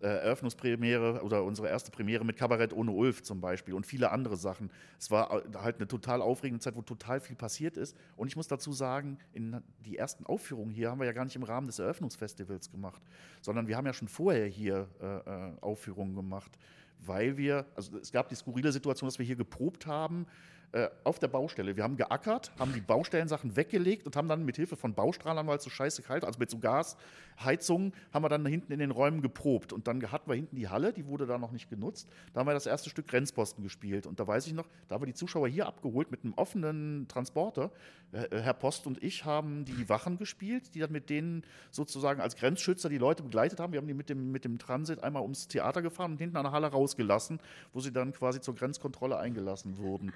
äh, 0.00 0.08
Eröffnungspremiere 0.08 1.22
oder 1.22 1.42
unsere 1.42 1.68
erste 1.68 1.90
Premiere 1.90 2.22
mit 2.22 2.36
Kabarett 2.36 2.74
ohne 2.74 2.90
Ulf 2.90 3.22
zum 3.22 3.40
Beispiel 3.40 3.72
und 3.72 3.86
viele 3.86 4.12
andere 4.12 4.36
Sachen. 4.36 4.70
Es 4.98 5.10
war 5.10 5.30
halt 5.30 5.76
eine 5.76 5.88
total 5.88 6.20
aufregende 6.20 6.60
Zeit, 6.60 6.76
wo 6.76 6.82
total 6.82 7.18
viel 7.18 7.34
passiert 7.34 7.78
ist. 7.78 7.96
Und 8.14 8.28
ich 8.28 8.36
muss 8.36 8.46
dazu 8.46 8.72
sagen, 8.72 9.18
in 9.32 9.62
die 9.86 9.96
ersten 9.96 10.26
Aufführungen 10.26 10.70
hier 10.70 10.90
haben 10.90 11.00
wir 11.00 11.06
ja 11.06 11.12
gar 11.12 11.24
nicht 11.24 11.36
im 11.36 11.44
Rahmen 11.44 11.66
des 11.66 11.78
Eröffnungsfestivals 11.78 12.70
gemacht, 12.70 13.00
sondern 13.40 13.68
wir 13.68 13.76
haben 13.78 13.86
ja 13.86 13.94
schon 13.94 14.08
vorher 14.08 14.46
hier 14.46 14.86
äh, 15.00 15.06
äh, 15.06 15.52
Aufführungen 15.62 16.14
gemacht, 16.14 16.58
weil 16.98 17.38
wir, 17.38 17.64
also 17.74 17.96
es 17.96 18.12
gab 18.12 18.28
die 18.28 18.34
skurrile 18.34 18.72
Situation, 18.72 19.08
dass 19.08 19.18
wir 19.18 19.24
hier 19.24 19.36
geprobt 19.36 19.86
haben 19.86 20.26
äh, 20.72 20.88
auf 21.04 21.18
der 21.18 21.28
Baustelle. 21.28 21.76
Wir 21.76 21.84
haben 21.84 21.96
geackert, 21.96 22.52
haben 22.58 22.74
die 22.74 22.80
Baustellensachen 22.80 23.56
weggelegt 23.56 24.04
und 24.04 24.16
haben 24.16 24.28
dann 24.28 24.44
mit 24.44 24.56
Hilfe 24.56 24.76
von 24.76 24.94
Baustrahlern, 24.94 25.46
weil 25.46 25.58
es 25.58 25.64
so 25.64 25.70
scheiße 25.70 26.02
kalt 26.02 26.24
also 26.24 26.38
mit 26.38 26.50
so 26.50 26.58
Gasheizungen, 26.58 27.92
haben 28.12 28.24
wir 28.24 28.28
dann 28.28 28.44
hinten 28.44 28.72
in 28.72 28.80
den 28.80 28.90
Räumen 28.90 29.22
geprobt. 29.22 29.72
Und 29.72 29.86
dann 29.86 30.02
hatten 30.10 30.28
wir 30.28 30.34
hinten 30.34 30.56
die 30.56 30.68
Halle, 30.68 30.92
die 30.92 31.06
wurde 31.06 31.26
da 31.26 31.38
noch 31.38 31.52
nicht 31.52 31.70
genutzt. 31.70 32.08
Da 32.32 32.40
haben 32.40 32.46
wir 32.46 32.54
das 32.54 32.66
erste 32.66 32.90
Stück 32.90 33.06
Grenzposten 33.06 33.62
gespielt. 33.62 34.06
Und 34.06 34.20
da 34.20 34.26
weiß 34.26 34.46
ich 34.48 34.52
noch, 34.52 34.66
da 34.88 34.96
haben 34.96 35.02
wir 35.02 35.06
die 35.06 35.14
Zuschauer 35.14 35.48
hier 35.48 35.66
abgeholt 35.66 36.10
mit 36.10 36.24
einem 36.24 36.34
offenen 36.34 37.06
Transporter. 37.08 37.70
Äh, 38.12 38.40
Herr 38.40 38.54
Post 38.54 38.86
und 38.86 39.02
ich 39.02 39.24
haben 39.24 39.64
die 39.64 39.88
Wachen 39.88 40.18
gespielt, 40.18 40.74
die 40.74 40.80
dann 40.80 40.92
mit 40.92 41.10
denen 41.10 41.44
sozusagen 41.70 42.20
als 42.20 42.36
Grenzschützer 42.36 42.88
die 42.88 42.98
Leute 42.98 43.22
begleitet 43.22 43.60
haben. 43.60 43.72
Wir 43.72 43.80
haben 43.80 43.88
die 43.88 43.94
mit 43.94 44.08
dem, 44.08 44.32
mit 44.32 44.44
dem 44.44 44.58
Transit 44.58 45.02
einmal 45.02 45.22
ums 45.22 45.48
Theater 45.48 45.82
gefahren 45.82 46.12
und 46.12 46.18
hinten 46.18 46.36
an 46.36 46.44
der 46.44 46.52
Halle 46.52 46.66
rausgelassen, 46.66 47.40
wo 47.72 47.80
sie 47.80 47.92
dann 47.92 48.12
quasi 48.12 48.40
zur 48.40 48.54
Grenzkontrolle 48.54 49.18
eingelassen 49.18 49.78
wurden. 49.78 50.12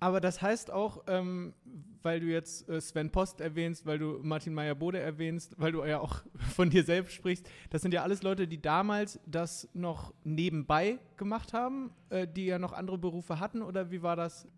Aber 0.00 0.20
das 0.20 0.40
heißt 0.40 0.70
auch, 0.70 1.04
ähm, 1.06 1.54
weil 2.02 2.20
du 2.20 2.26
jetzt 2.26 2.68
äh, 2.68 2.80
Sven 2.80 3.10
Post 3.10 3.40
erwähnst, 3.40 3.84
weil 3.86 3.98
du 3.98 4.20
Martin 4.22 4.54
Meyer-Bode 4.54 4.98
erwähnst, 4.98 5.54
weil 5.58 5.72
du 5.72 5.84
ja 5.84 6.00
auch 6.00 6.22
von 6.54 6.70
dir 6.70 6.84
selbst 6.84 7.14
sprichst, 7.14 7.48
das 7.70 7.82
sind 7.82 7.92
ja 7.92 8.02
alles 8.02 8.22
Leute, 8.22 8.46
die 8.46 8.60
damals 8.60 9.20
das 9.26 9.68
noch 9.74 10.14
nebenbei 10.24 10.98
gemacht 11.16 11.52
haben, 11.52 11.90
äh, 12.10 12.26
die 12.26 12.46
ja 12.46 12.58
noch 12.58 12.72
andere 12.72 12.98
Berufe 12.98 13.40
hatten, 13.40 13.62
oder 13.62 13.90
wie 13.90 14.02
war 14.02 14.16
das? 14.16 14.46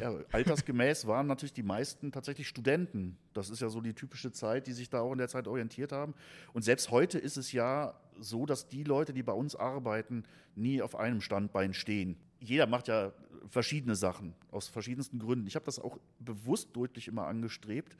Ja, 0.00 0.12
altersgemäß 0.32 1.06
waren 1.06 1.28
natürlich 1.28 1.52
die 1.52 1.62
meisten 1.62 2.10
tatsächlich 2.10 2.48
Studenten. 2.48 3.16
Das 3.32 3.48
ist 3.48 3.60
ja 3.60 3.68
so 3.68 3.80
die 3.80 3.94
typische 3.94 4.32
Zeit, 4.32 4.66
die 4.66 4.72
sich 4.72 4.90
da 4.90 5.00
auch 5.00 5.12
in 5.12 5.18
der 5.18 5.28
Zeit 5.28 5.46
orientiert 5.46 5.92
haben. 5.92 6.14
Und 6.52 6.62
selbst 6.62 6.90
heute 6.90 7.16
ist 7.16 7.36
es 7.36 7.52
ja 7.52 7.94
so, 8.18 8.44
dass 8.44 8.66
die 8.66 8.82
Leute, 8.82 9.12
die 9.12 9.22
bei 9.22 9.32
uns 9.32 9.54
arbeiten, 9.54 10.24
nie 10.56 10.82
auf 10.82 10.96
einem 10.96 11.20
Standbein 11.20 11.74
stehen. 11.74 12.16
Jeder 12.44 12.66
macht 12.66 12.88
ja 12.88 13.12
verschiedene 13.48 13.94
Sachen 13.94 14.34
aus 14.50 14.68
verschiedensten 14.68 15.18
Gründen. 15.18 15.46
Ich 15.46 15.54
habe 15.54 15.64
das 15.64 15.78
auch 15.78 15.98
bewusst 16.18 16.74
deutlich 16.74 17.08
immer 17.08 17.26
angestrebt, 17.26 17.96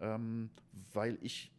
ähm, 0.00 0.50
weil 0.92 1.18
ich 1.20 1.50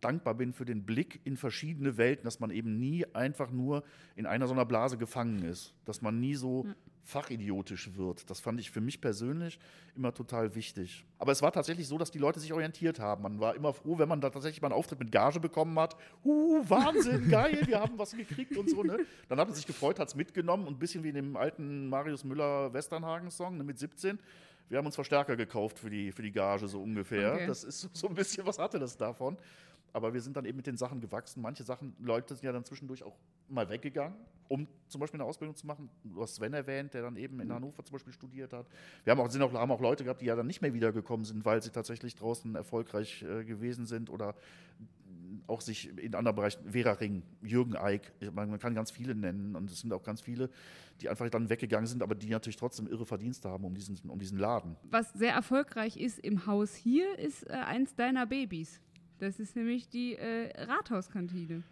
dankbar 0.00 0.34
bin 0.34 0.52
für 0.52 0.64
den 0.64 0.84
Blick 0.84 1.20
in 1.24 1.36
verschiedene 1.36 1.96
Welten, 1.96 2.24
dass 2.24 2.40
man 2.40 2.50
eben 2.50 2.78
nie 2.78 3.06
einfach 3.14 3.50
nur 3.50 3.82
in 4.14 4.26
einer 4.26 4.46
so 4.46 4.52
einer 4.52 4.64
Blase 4.64 4.98
gefangen 4.98 5.42
ist, 5.42 5.74
dass 5.84 6.02
man 6.02 6.20
nie 6.20 6.34
so 6.34 6.66
fachidiotisch 7.06 7.96
wird. 7.96 8.28
Das 8.28 8.40
fand 8.40 8.60
ich 8.60 8.70
für 8.70 8.80
mich 8.80 9.00
persönlich 9.00 9.58
immer 9.94 10.12
total 10.12 10.54
wichtig. 10.54 11.04
Aber 11.18 11.32
es 11.32 11.40
war 11.40 11.52
tatsächlich 11.52 11.86
so, 11.88 11.96
dass 11.98 12.10
die 12.10 12.18
Leute 12.18 12.40
sich 12.40 12.52
orientiert 12.52 12.98
haben. 13.00 13.22
Man 13.22 13.40
war 13.40 13.54
immer 13.54 13.72
froh, 13.72 13.98
wenn 13.98 14.08
man 14.08 14.20
da 14.20 14.28
tatsächlich 14.30 14.60
mal 14.60 14.68
einen 14.68 14.74
Auftritt 14.78 14.98
mit 14.98 15.12
Gage 15.12 15.40
bekommen 15.40 15.78
hat. 15.78 15.96
Uh, 16.24 16.62
Wahnsinn, 16.68 17.28
geil, 17.30 17.60
wir 17.66 17.80
haben 17.80 17.96
was 17.98 18.12
gekriegt 18.14 18.56
und 18.56 18.68
so. 18.68 18.82
Ne? 18.82 18.98
Dann 19.28 19.38
hat 19.38 19.48
man 19.48 19.54
sich 19.54 19.66
gefreut, 19.66 19.98
hat 19.98 20.08
es 20.08 20.14
mitgenommen 20.14 20.66
und 20.66 20.74
ein 20.74 20.78
bisschen 20.78 21.02
wie 21.04 21.08
in 21.10 21.14
dem 21.14 21.36
alten 21.36 21.88
Marius 21.88 22.24
Müller 22.24 22.72
Westernhagen-Song 22.72 23.56
ne, 23.56 23.64
mit 23.64 23.78
17 23.78 24.18
Wir 24.68 24.78
haben 24.78 24.86
uns 24.86 24.96
Verstärker 24.96 25.36
gekauft 25.36 25.78
für 25.78 25.88
die, 25.90 26.10
für 26.10 26.22
die 26.22 26.32
Gage, 26.32 26.66
so 26.66 26.82
ungefähr. 26.82 27.34
Okay. 27.34 27.46
Das 27.46 27.62
ist 27.64 27.80
so- 27.82 27.88
so 27.92 28.08
ein 28.08 28.14
bisschen, 28.14 28.44
was 28.46 28.58
hatte 28.58 28.78
das 28.78 28.96
davon? 28.96 29.36
Aber 29.92 30.12
wir 30.12 30.20
sind 30.20 30.36
dann 30.36 30.44
eben 30.44 30.56
mit 30.56 30.66
den 30.66 30.76
Sachen 30.76 31.00
gewachsen. 31.00 31.40
Manche 31.40 31.62
Sachen, 31.62 31.94
Leute 32.00 32.34
sind 32.34 32.44
ja 32.44 32.52
dann 32.52 32.64
zwischendurch 32.64 33.02
auch 33.02 33.16
mal 33.48 33.68
weggegangen, 33.68 34.16
um 34.48 34.66
zum 34.88 35.00
Beispiel 35.00 35.20
eine 35.20 35.28
Ausbildung 35.28 35.56
zu 35.56 35.66
machen. 35.66 35.88
Du 36.04 36.20
hast 36.22 36.36
Sven 36.36 36.52
erwähnt, 36.52 36.94
der 36.94 37.02
dann 37.02 37.16
eben 37.16 37.40
in 37.40 37.52
Hannover 37.52 37.84
zum 37.84 37.94
Beispiel 37.94 38.12
studiert 38.12 38.52
hat. 38.52 38.66
Wir 39.04 39.10
haben 39.10 39.20
auch, 39.20 39.30
sind 39.30 39.42
auch, 39.42 39.52
haben 39.52 39.70
auch 39.70 39.80
Leute 39.80 40.04
gehabt, 40.04 40.20
die 40.20 40.26
ja 40.26 40.36
dann 40.36 40.46
nicht 40.46 40.62
mehr 40.62 40.74
wiedergekommen 40.74 41.24
sind, 41.24 41.44
weil 41.44 41.62
sie 41.62 41.70
tatsächlich 41.70 42.14
draußen 42.14 42.54
erfolgreich 42.54 43.22
äh, 43.22 43.44
gewesen 43.44 43.86
sind 43.86 44.10
oder 44.10 44.34
auch 45.46 45.60
sich 45.60 45.96
in 45.98 46.14
anderen 46.14 46.36
Bereichen, 46.36 46.70
Vera 46.70 46.92
Ring, 46.92 47.22
Jürgen 47.42 47.76
Eick, 47.76 48.12
meine, 48.32 48.50
man 48.50 48.60
kann 48.60 48.74
ganz 48.74 48.90
viele 48.90 49.14
nennen 49.14 49.54
und 49.56 49.70
es 49.70 49.80
sind 49.80 49.92
auch 49.92 50.02
ganz 50.02 50.20
viele, 50.20 50.50
die 51.00 51.08
einfach 51.08 51.28
dann 51.30 51.48
weggegangen 51.48 51.86
sind, 51.86 52.02
aber 52.02 52.14
die 52.14 52.28
natürlich 52.28 52.56
trotzdem 52.56 52.86
irre 52.86 53.06
Verdienste 53.06 53.48
haben 53.48 53.64
um 53.64 53.74
diesen, 53.74 53.98
um 54.08 54.18
diesen 54.18 54.38
Laden. 54.38 54.76
Was 54.90 55.12
sehr 55.12 55.32
erfolgreich 55.32 55.96
ist 55.96 56.18
im 56.18 56.46
Haus 56.46 56.74
hier, 56.74 57.18
ist 57.18 57.48
äh, 57.48 57.52
eins 57.52 57.94
deiner 57.94 58.26
Babys. 58.26 58.80
Das 59.18 59.38
ist 59.40 59.56
nämlich 59.56 59.88
die 59.88 60.16
äh, 60.16 60.64
Rathauskantine. 60.64 61.62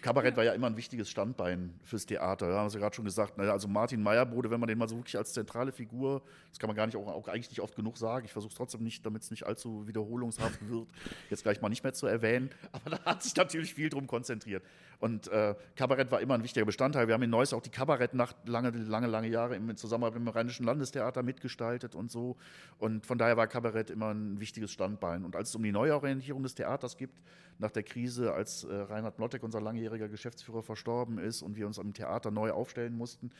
Kabarett 0.00 0.36
war 0.36 0.44
ja 0.44 0.52
immer 0.52 0.66
ein 0.66 0.76
wichtiges 0.76 1.08
Standbein 1.10 1.78
fürs 1.84 2.06
Theater. 2.06 2.48
Ja, 2.48 2.56
haben 2.56 2.70
Sie 2.70 2.78
gerade 2.78 2.94
schon 2.94 3.04
gesagt. 3.04 3.38
Also 3.38 3.68
Martin 3.68 4.02
Meyerbrode, 4.02 4.50
wenn 4.50 4.58
man 4.58 4.68
den 4.68 4.78
mal 4.78 4.88
so 4.88 4.96
wirklich 4.96 5.16
als 5.16 5.32
zentrale 5.32 5.70
Figur, 5.70 6.22
das 6.50 6.58
kann 6.58 6.68
man 6.68 6.76
gar 6.76 6.86
nicht 6.86 6.96
auch, 6.96 7.06
auch 7.06 7.28
eigentlich 7.28 7.50
nicht 7.50 7.60
oft 7.60 7.76
genug 7.76 7.96
sagen. 7.98 8.24
Ich 8.24 8.32
versuche 8.32 8.50
es 8.50 8.56
trotzdem 8.56 8.82
nicht, 8.82 9.04
damit 9.06 9.22
es 9.22 9.30
nicht 9.30 9.46
allzu 9.46 9.86
wiederholungshaft 9.86 10.68
wird, 10.68 10.88
jetzt 11.30 11.42
gleich 11.42 11.60
mal 11.60 11.68
nicht 11.68 11.84
mehr 11.84 11.92
zu 11.92 12.06
erwähnen. 12.06 12.50
Aber 12.72 12.90
da 12.90 13.04
hat 13.04 13.22
sich 13.22 13.36
natürlich 13.36 13.74
viel 13.74 13.90
drum 13.90 14.06
konzentriert. 14.06 14.62
Und 15.02 15.26
äh, 15.32 15.56
Kabarett 15.74 16.12
war 16.12 16.20
immer 16.20 16.34
ein 16.34 16.44
wichtiger 16.44 16.64
Bestandteil. 16.64 17.08
Wir 17.08 17.14
haben 17.14 17.24
in 17.24 17.30
Neuss 17.30 17.52
auch 17.52 17.60
die 17.60 17.70
Kabarettnacht 17.70 18.36
lange, 18.46 18.70
lange, 18.70 19.08
lange 19.08 19.26
Jahre 19.26 19.56
im 19.56 19.76
Zusammenarbeit 19.76 20.20
mit 20.20 20.28
dem 20.28 20.32
Rheinischen 20.32 20.64
Landestheater 20.64 21.24
mitgestaltet 21.24 21.96
und 21.96 22.08
so. 22.08 22.36
Und 22.78 23.04
von 23.04 23.18
daher 23.18 23.36
war 23.36 23.48
Kabarett 23.48 23.90
immer 23.90 24.14
ein 24.14 24.38
wichtiges 24.38 24.70
Standbein. 24.70 25.24
Und 25.24 25.34
als 25.34 25.48
es 25.48 25.56
um 25.56 25.64
die 25.64 25.72
Neuorientierung 25.72 26.44
des 26.44 26.54
Theaters 26.54 26.96
gibt, 26.96 27.20
nach 27.58 27.72
der 27.72 27.82
Krise, 27.82 28.32
als 28.32 28.62
äh, 28.62 28.72
Reinhard 28.72 29.18
Mlottek, 29.18 29.42
unser 29.42 29.60
langjähriger 29.60 30.08
Geschäftsführer, 30.08 30.62
verstorben 30.62 31.18
ist 31.18 31.42
und 31.42 31.56
wir 31.56 31.66
uns 31.66 31.80
am 31.80 31.92
Theater 31.94 32.30
neu 32.30 32.52
aufstellen 32.52 32.96
mussten, 32.96 33.30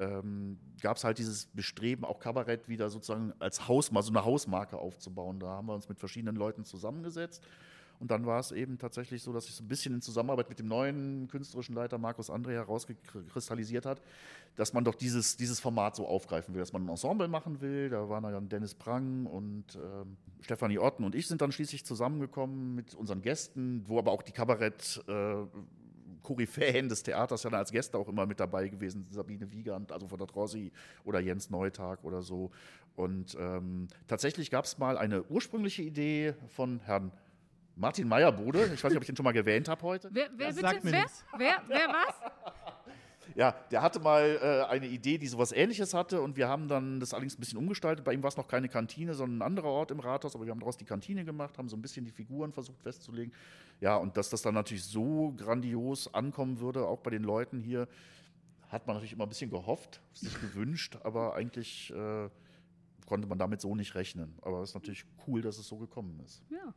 ähm, 0.00 0.58
gab 0.80 0.96
es 0.96 1.04
halt 1.04 1.18
dieses 1.18 1.46
Bestreben, 1.46 2.04
auch 2.04 2.18
Kabarett 2.18 2.68
wieder 2.68 2.90
sozusagen 2.90 3.32
als 3.38 3.68
Hausmarke, 3.68 4.06
so 4.06 4.12
eine 4.12 4.24
Hausmarke 4.24 4.76
aufzubauen. 4.76 5.38
Da 5.38 5.46
haben 5.46 5.66
wir 5.68 5.74
uns 5.74 5.88
mit 5.88 6.00
verschiedenen 6.00 6.34
Leuten 6.34 6.64
zusammengesetzt. 6.64 7.44
Und 8.02 8.10
dann 8.10 8.26
war 8.26 8.40
es 8.40 8.50
eben 8.50 8.78
tatsächlich 8.78 9.22
so, 9.22 9.32
dass 9.32 9.44
sich 9.44 9.54
so 9.54 9.62
ein 9.62 9.68
bisschen 9.68 9.94
in 9.94 10.02
Zusammenarbeit 10.02 10.48
mit 10.48 10.58
dem 10.58 10.66
neuen 10.66 11.28
künstlerischen 11.28 11.76
Leiter 11.76 11.98
Markus 11.98 12.30
André 12.30 12.50
herauskristallisiert 12.50 13.86
hat, 13.86 14.02
dass 14.56 14.72
man 14.72 14.82
doch 14.82 14.96
dieses, 14.96 15.36
dieses 15.36 15.60
Format 15.60 15.94
so 15.94 16.08
aufgreifen 16.08 16.52
will, 16.52 16.58
dass 16.60 16.72
man 16.72 16.84
ein 16.84 16.88
Ensemble 16.88 17.28
machen 17.28 17.60
will. 17.60 17.90
Da 17.90 18.08
waren 18.08 18.24
dann 18.24 18.48
Dennis 18.48 18.74
Prang 18.74 19.26
und 19.26 19.76
ähm, 19.76 20.16
Stefanie 20.40 20.80
Otten 20.80 21.04
und 21.04 21.14
ich 21.14 21.28
sind 21.28 21.42
dann 21.42 21.52
schließlich 21.52 21.84
zusammengekommen 21.84 22.74
mit 22.74 22.92
unseren 22.96 23.22
Gästen, 23.22 23.84
wo 23.86 24.00
aber 24.00 24.10
auch 24.10 24.22
die 24.22 24.32
Kabarett 24.32 25.00
äh, 25.06 25.34
Koryphäen 26.24 26.88
des 26.88 27.04
Theaters 27.04 27.44
ja 27.44 27.50
dann 27.50 27.60
als 27.60 27.70
Gäste 27.70 27.96
auch 27.98 28.08
immer 28.08 28.26
mit 28.26 28.40
dabei 28.40 28.66
gewesen, 28.66 29.06
Sabine 29.10 29.52
Wiegand, 29.52 29.92
also 29.92 30.08
von 30.08 30.18
der 30.18 30.28
Rossi 30.28 30.72
oder 31.04 31.20
Jens 31.20 31.50
Neutag 31.50 32.02
oder 32.02 32.22
so. 32.22 32.50
Und 32.96 33.36
ähm, 33.38 33.86
tatsächlich 34.08 34.50
gab 34.50 34.64
es 34.64 34.78
mal 34.78 34.98
eine 34.98 35.22
ursprüngliche 35.24 35.82
Idee 35.82 36.34
von 36.48 36.80
Herrn 36.80 37.12
Martin 37.76 38.08
Meyerbode. 38.08 38.70
Ich 38.74 38.82
weiß 38.84 38.90
nicht, 38.90 38.96
ob 38.96 39.02
ich 39.02 39.06
den 39.06 39.16
schon 39.16 39.24
mal 39.24 39.34
erwähnt 39.34 39.68
habe 39.68 39.82
heute. 39.82 40.08
Wer, 40.12 40.28
wer 40.36 40.48
Das 40.48 40.56
bitte? 40.56 40.68
sagt 40.68 40.84
mir 40.84 40.92
wer? 40.92 41.06
wer? 41.38 41.62
Wer 41.68 41.88
was? 41.88 42.32
Ja, 43.34 43.52
der 43.70 43.80
hatte 43.80 43.98
mal 44.00 44.38
äh, 44.42 44.70
eine 44.70 44.86
Idee, 44.86 45.16
die 45.16 45.26
sowas 45.26 45.52
ähnliches 45.52 45.94
hatte 45.94 46.20
und 46.20 46.36
wir 46.36 46.48
haben 46.48 46.68
dann 46.68 47.00
das 47.00 47.14
allerdings 47.14 47.36
ein 47.36 47.40
bisschen 47.40 47.58
umgestaltet. 47.58 48.04
Bei 48.04 48.12
ihm 48.12 48.22
war 48.22 48.28
es 48.28 48.36
noch 48.36 48.46
keine 48.48 48.68
Kantine, 48.68 49.14
sondern 49.14 49.38
ein 49.38 49.42
anderer 49.42 49.68
Ort 49.68 49.90
im 49.90 50.00
Rathaus, 50.00 50.34
aber 50.34 50.44
wir 50.44 50.50
haben 50.50 50.60
daraus 50.60 50.76
die 50.76 50.84
Kantine 50.84 51.24
gemacht, 51.24 51.56
haben 51.56 51.68
so 51.68 51.76
ein 51.76 51.82
bisschen 51.82 52.04
die 52.04 52.10
Figuren 52.10 52.52
versucht 52.52 52.82
festzulegen. 52.82 53.32
Ja, 53.80 53.96
und 53.96 54.16
dass 54.16 54.28
das 54.28 54.42
dann 54.42 54.54
natürlich 54.54 54.84
so 54.84 55.32
grandios 55.36 56.12
ankommen 56.12 56.60
würde, 56.60 56.86
auch 56.86 57.00
bei 57.00 57.10
den 57.10 57.22
Leuten 57.22 57.60
hier, 57.60 57.88
hat 58.68 58.86
man 58.86 58.96
natürlich 58.96 59.12
immer 59.12 59.24
ein 59.24 59.28
bisschen 59.28 59.50
gehofft, 59.50 60.00
sich 60.12 60.38
gewünscht, 60.40 60.98
aber 61.02 61.34
eigentlich 61.34 61.90
äh, 61.94 62.28
konnte 63.06 63.26
man 63.28 63.38
damit 63.38 63.60
so 63.60 63.74
nicht 63.74 63.94
rechnen. 63.94 64.34
Aber 64.42 64.60
es 64.60 64.70
ist 64.70 64.74
natürlich 64.74 65.04
cool, 65.26 65.42
dass 65.42 65.58
es 65.58 65.68
so 65.68 65.76
gekommen 65.76 66.20
ist. 66.24 66.42
Ja. 66.50 66.74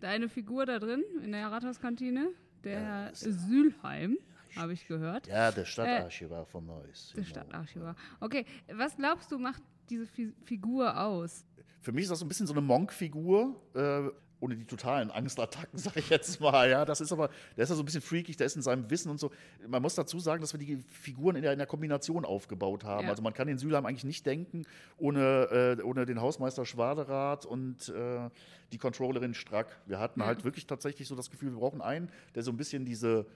Deine 0.00 0.28
Figur 0.28 0.66
da 0.66 0.78
drin 0.78 1.02
in 1.22 1.32
der 1.32 1.50
Rathauskantine, 1.50 2.28
der 2.64 2.80
Herr 2.80 3.14
Sülheim, 3.14 4.18
habe 4.56 4.72
ich 4.72 4.86
gehört. 4.86 5.26
Ja, 5.26 5.50
der 5.50 5.64
Stadtarchivar 5.64 6.44
von 6.46 6.66
Neuss. 6.66 7.12
Der 7.16 7.24
Stadtarchivar. 7.24 7.96
Okay, 8.20 8.44
was 8.72 8.96
glaubst 8.96 9.30
du, 9.32 9.38
macht 9.38 9.62
diese 9.88 10.06
Fi 10.06 10.32
Figur 10.44 10.98
aus? 11.00 11.44
Für 11.80 11.92
mich 11.92 12.04
ist 12.04 12.10
das 12.10 12.18
so 12.18 12.24
ein 12.24 12.28
bisschen 12.28 12.46
so 12.46 12.52
eine 12.52 12.62
Monk-Figur, 12.62 13.60
äh, 13.74 14.10
ohne 14.40 14.54
die 14.56 14.64
totalen 14.64 15.10
Angstattacken, 15.10 15.78
sage 15.78 16.00
ich 16.00 16.10
jetzt 16.10 16.40
mal. 16.40 16.68
Ja, 16.68 16.84
das 16.84 17.00
ist 17.00 17.10
aber, 17.12 17.30
der 17.56 17.64
ist 17.64 17.70
ja 17.70 17.76
so 17.76 17.82
ein 17.82 17.86
bisschen 17.86 18.02
freakig, 18.02 18.36
der 18.36 18.46
ist 18.46 18.56
in 18.56 18.62
seinem 18.62 18.90
Wissen 18.90 19.10
und 19.10 19.18
so. 19.18 19.30
Man 19.66 19.80
muss 19.82 19.94
dazu 19.94 20.18
sagen, 20.18 20.40
dass 20.40 20.52
wir 20.52 20.60
die 20.60 20.76
Figuren 20.90 21.36
in 21.36 21.42
der, 21.42 21.52
in 21.52 21.58
der 21.58 21.66
Kombination 21.66 22.24
aufgebaut 22.24 22.84
haben. 22.84 23.04
Ja. 23.04 23.10
Also 23.10 23.22
man 23.22 23.32
kann 23.32 23.46
den 23.48 23.58
Sülheim 23.58 23.86
eigentlich 23.86 24.04
nicht 24.04 24.26
denken 24.26 24.64
ohne, 24.98 25.76
äh, 25.78 25.82
ohne 25.82 26.04
den 26.06 26.20
Hausmeister 26.20 26.66
Schwaderath 26.66 27.46
und 27.46 27.88
äh, 27.88 28.28
die 28.72 28.78
Controllerin 28.78 29.34
Strack. 29.34 29.68
Wir 29.86 29.98
hatten 29.98 30.20
Ja. 30.20 30.26
halt 30.26 30.44
wirklich 30.44 30.66
tatsächlich 30.66 31.08
so 31.08 31.14
das 31.14 31.30
Gefühl, 31.30 31.52
wir 31.52 31.58
brauchen 31.60 31.80
einen, 31.80 32.10
der 32.34 32.42
so 32.42 32.50
ein 32.50 32.56
bisschen 32.56 32.84
diese 32.84 33.26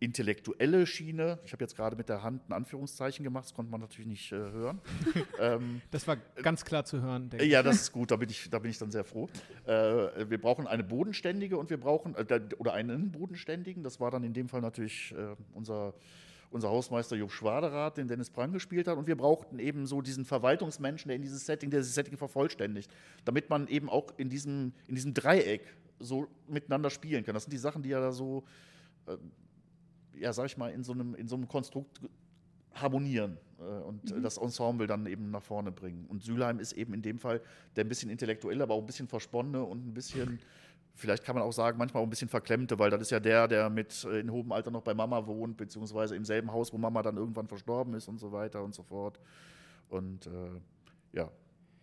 intellektuelle 0.00 0.86
Schiene, 0.86 1.38
ich 1.44 1.52
habe 1.52 1.62
jetzt 1.62 1.76
gerade 1.76 1.94
mit 1.94 2.08
der 2.08 2.22
Hand 2.22 2.48
ein 2.48 2.54
Anführungszeichen 2.54 3.22
gemacht, 3.22 3.44
das 3.44 3.54
konnte 3.54 3.70
man 3.70 3.82
natürlich 3.82 4.06
nicht 4.06 4.32
äh, 4.32 4.36
hören. 4.36 4.80
ähm, 5.40 5.82
Das 5.90 6.08
war 6.08 6.16
ganz 6.42 6.64
klar 6.64 6.86
zu 6.86 7.02
hören. 7.02 7.28
denke 7.28 7.44
ich. 7.44 7.52
ja, 7.52 7.62
das 7.62 7.76
ist 7.76 7.92
gut, 7.92 8.10
da 8.10 8.16
bin 8.16 8.30
ich, 8.30 8.48
da 8.48 8.58
bin 8.58 8.70
ich 8.70 8.78
dann 8.78 8.90
sehr 8.90 9.04
froh. 9.04 9.28
Äh, 9.66 10.30
wir 10.30 10.40
brauchen 10.40 10.66
eine 10.66 10.82
bodenständige 10.82 11.58
und 11.58 11.68
wir 11.68 11.78
brauchen, 11.78 12.14
äh, 12.16 12.40
oder 12.58 12.72
einen 12.72 13.12
bodenständigen, 13.12 13.82
das 13.82 14.00
war 14.00 14.10
dann 14.10 14.24
in 14.24 14.32
dem 14.32 14.48
Fall 14.48 14.62
natürlich 14.62 15.12
äh, 15.12 15.36
unser, 15.52 15.92
unser 16.50 16.70
Hausmeister 16.70 17.14
Jupp 17.16 17.30
Schwaderath, 17.30 17.98
den 17.98 18.08
Dennis 18.08 18.30
Prang 18.30 18.52
gespielt 18.52 18.88
hat. 18.88 18.96
Und 18.96 19.06
wir 19.06 19.16
brauchten 19.16 19.58
eben 19.58 19.86
so 19.86 20.00
diesen 20.00 20.24
Verwaltungsmenschen, 20.24 21.10
der 21.10 21.16
in 21.16 21.22
dieses 21.22 21.44
Setting, 21.44 21.70
der 21.70 21.80
dieses 21.80 21.94
Setting 21.94 22.16
vervollständigt, 22.16 22.90
damit 23.26 23.50
man 23.50 23.68
eben 23.68 23.90
auch 23.90 24.14
in 24.16 24.30
diesem, 24.30 24.72
in 24.88 24.94
diesem 24.94 25.12
Dreieck 25.12 25.62
so 25.98 26.26
miteinander 26.48 26.88
spielen 26.88 27.22
kann. 27.22 27.34
Das 27.34 27.44
sind 27.44 27.52
die 27.52 27.58
Sachen, 27.58 27.82
die 27.82 27.90
ja 27.90 28.00
da 28.00 28.12
so, 28.12 28.44
äh, 29.06 29.16
ja, 30.20 30.32
sag 30.32 30.46
ich 30.46 30.56
mal, 30.56 30.70
in 30.70 30.84
so 30.84 30.92
einem, 30.92 31.14
in 31.14 31.26
so 31.26 31.36
einem 31.36 31.48
Konstrukt 31.48 32.00
harmonieren 32.74 33.38
äh, 33.58 33.62
und 33.62 34.10
äh, 34.12 34.20
das 34.20 34.38
Ensemble 34.38 34.86
dann 34.86 35.06
eben 35.06 35.30
nach 35.30 35.42
vorne 35.42 35.72
bringen. 35.72 36.06
Und 36.06 36.22
Sülheim 36.22 36.60
ist 36.60 36.72
eben 36.72 36.94
in 36.94 37.02
dem 37.02 37.18
Fall 37.18 37.40
der 37.76 37.84
ein 37.84 37.88
bisschen 37.88 38.10
intellektuelle, 38.10 38.62
aber 38.62 38.74
auch 38.74 38.80
ein 38.80 38.86
bisschen 38.86 39.08
versponnene 39.08 39.62
und 39.62 39.86
ein 39.86 39.94
bisschen, 39.94 40.38
vielleicht 40.94 41.24
kann 41.24 41.34
man 41.34 41.44
auch 41.44 41.52
sagen, 41.52 41.78
manchmal 41.78 42.02
auch 42.02 42.06
ein 42.06 42.10
bisschen 42.10 42.28
verklemmte, 42.28 42.78
weil 42.78 42.90
das 42.90 43.02
ist 43.02 43.10
ja 43.10 43.20
der, 43.20 43.48
der 43.48 43.70
mit 43.70 44.04
äh, 44.04 44.20
in 44.20 44.30
hohem 44.30 44.52
Alter 44.52 44.70
noch 44.70 44.82
bei 44.82 44.94
Mama 44.94 45.26
wohnt, 45.26 45.56
beziehungsweise 45.56 46.14
im 46.14 46.24
selben 46.24 46.52
Haus, 46.52 46.72
wo 46.72 46.78
Mama 46.78 47.02
dann 47.02 47.16
irgendwann 47.16 47.48
verstorben 47.48 47.94
ist 47.94 48.08
und 48.08 48.18
so 48.18 48.30
weiter 48.32 48.62
und 48.62 48.74
so 48.74 48.82
fort. 48.82 49.18
Und 49.88 50.26
äh, 50.26 50.60
ja, 51.12 51.30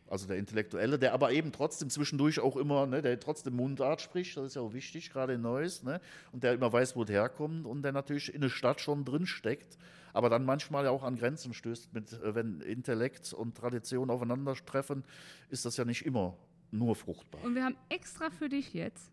also 0.09 0.27
der 0.27 0.37
Intellektuelle, 0.37 0.99
der 0.99 1.13
aber 1.13 1.31
eben 1.31 1.51
trotzdem 1.51 1.89
zwischendurch 1.89 2.39
auch 2.39 2.55
immer, 2.55 2.85
ne, 2.85 3.01
der 3.01 3.19
trotzdem 3.19 3.55
Mundart 3.55 4.01
spricht, 4.01 4.37
das 4.37 4.47
ist 4.47 4.55
ja 4.55 4.61
auch 4.61 4.73
wichtig, 4.73 5.11
gerade 5.11 5.33
in 5.33 5.41
Neuss, 5.41 5.83
ne, 5.83 6.01
und 6.31 6.43
der 6.43 6.53
immer 6.53 6.71
weiß, 6.71 6.95
wo 6.95 7.03
es 7.03 7.09
herkommt 7.09 7.65
und 7.65 7.81
der 7.81 7.91
natürlich 7.91 8.33
in 8.33 8.41
der 8.41 8.49
Stadt 8.49 8.79
schon 8.81 9.05
drin 9.05 9.25
steckt, 9.25 9.77
aber 10.13 10.29
dann 10.29 10.45
manchmal 10.45 10.85
ja 10.85 10.91
auch 10.91 11.03
an 11.03 11.15
Grenzen 11.15 11.53
stößt, 11.53 11.93
mit, 11.93 12.13
äh, 12.13 12.35
wenn 12.35 12.61
Intellekt 12.61 13.33
und 13.33 13.55
Tradition 13.55 14.09
aufeinandertreffen, 14.09 15.03
ist 15.49 15.65
das 15.65 15.77
ja 15.77 15.85
nicht 15.85 16.05
immer 16.05 16.37
nur 16.71 16.95
fruchtbar. 16.95 17.43
Und 17.43 17.55
wir 17.55 17.63
haben 17.63 17.77
extra 17.89 18.29
für 18.29 18.49
dich 18.49 18.73
jetzt 18.73 19.11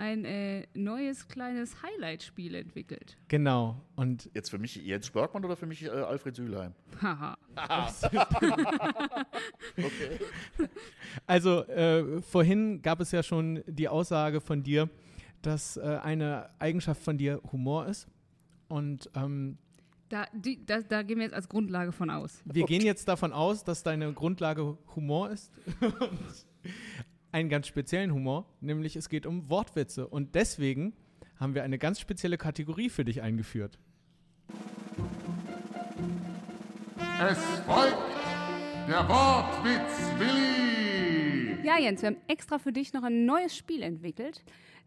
ein 0.00 0.24
äh, 0.24 0.66
neues 0.74 1.28
kleines 1.28 1.76
Highlight-Spiel 1.82 2.54
entwickelt. 2.54 3.18
Genau. 3.28 3.80
Und 3.96 4.30
Jetzt 4.34 4.50
für 4.50 4.58
mich 4.58 4.74
Jens 4.76 5.10
Bergmann 5.10 5.44
oder 5.44 5.56
für 5.56 5.66
mich 5.66 5.84
äh, 5.84 5.90
Alfred 5.90 6.34
Sülheim? 6.34 6.72
Haha. 7.02 7.36
Okay. 9.76 10.18
also 11.26 11.64
äh, 11.66 12.20
vorhin 12.22 12.82
gab 12.82 13.00
es 13.00 13.12
ja 13.12 13.22
schon 13.22 13.62
die 13.66 13.88
Aussage 13.88 14.40
von 14.40 14.62
dir, 14.62 14.88
dass 15.42 15.76
äh, 15.76 15.98
eine 16.02 16.50
Eigenschaft 16.58 17.02
von 17.02 17.16
dir 17.18 17.40
Humor 17.52 17.86
ist. 17.86 18.08
Und 18.68 19.10
ähm, 19.14 19.58
Da, 20.08 20.26
die, 20.34 20.64
da, 20.64 20.80
da 20.80 21.02
gehen 21.02 21.18
wir 21.18 21.24
jetzt 21.24 21.34
als 21.34 21.48
Grundlage 21.48 21.92
von 21.92 22.10
aus. 22.10 22.40
wir 22.44 22.64
gehen 22.66 22.82
jetzt 22.82 23.06
davon 23.08 23.32
aus, 23.32 23.64
dass 23.64 23.82
deine 23.82 24.12
Grundlage 24.12 24.76
Humor 24.94 25.30
ist. 25.30 25.50
Einen 27.32 27.48
ganz 27.48 27.68
speziellen 27.68 28.12
Humor, 28.12 28.46
nämlich 28.60 28.96
es 28.96 29.08
geht 29.08 29.24
um 29.24 29.48
Wortwitze. 29.48 30.08
Und 30.08 30.34
deswegen 30.34 30.94
haben 31.36 31.54
wir 31.54 31.62
eine 31.62 31.78
ganz 31.78 32.00
spezielle 32.00 32.36
Kategorie 32.36 32.90
für 32.90 33.04
dich 33.04 33.22
eingeführt. 33.22 33.78
Es 37.20 37.38
folgt 37.66 37.96
der 38.88 39.08
Wortwitz 39.08 40.10
Willi. 40.18 41.64
Ja, 41.64 41.78
Jens, 41.78 42.02
wir 42.02 42.08
haben 42.08 42.16
extra 42.26 42.58
für 42.58 42.72
dich 42.72 42.92
noch 42.92 43.04
ein 43.04 43.26
neues 43.26 43.56
Spiel 43.56 43.82
entwickelt. 43.82 44.42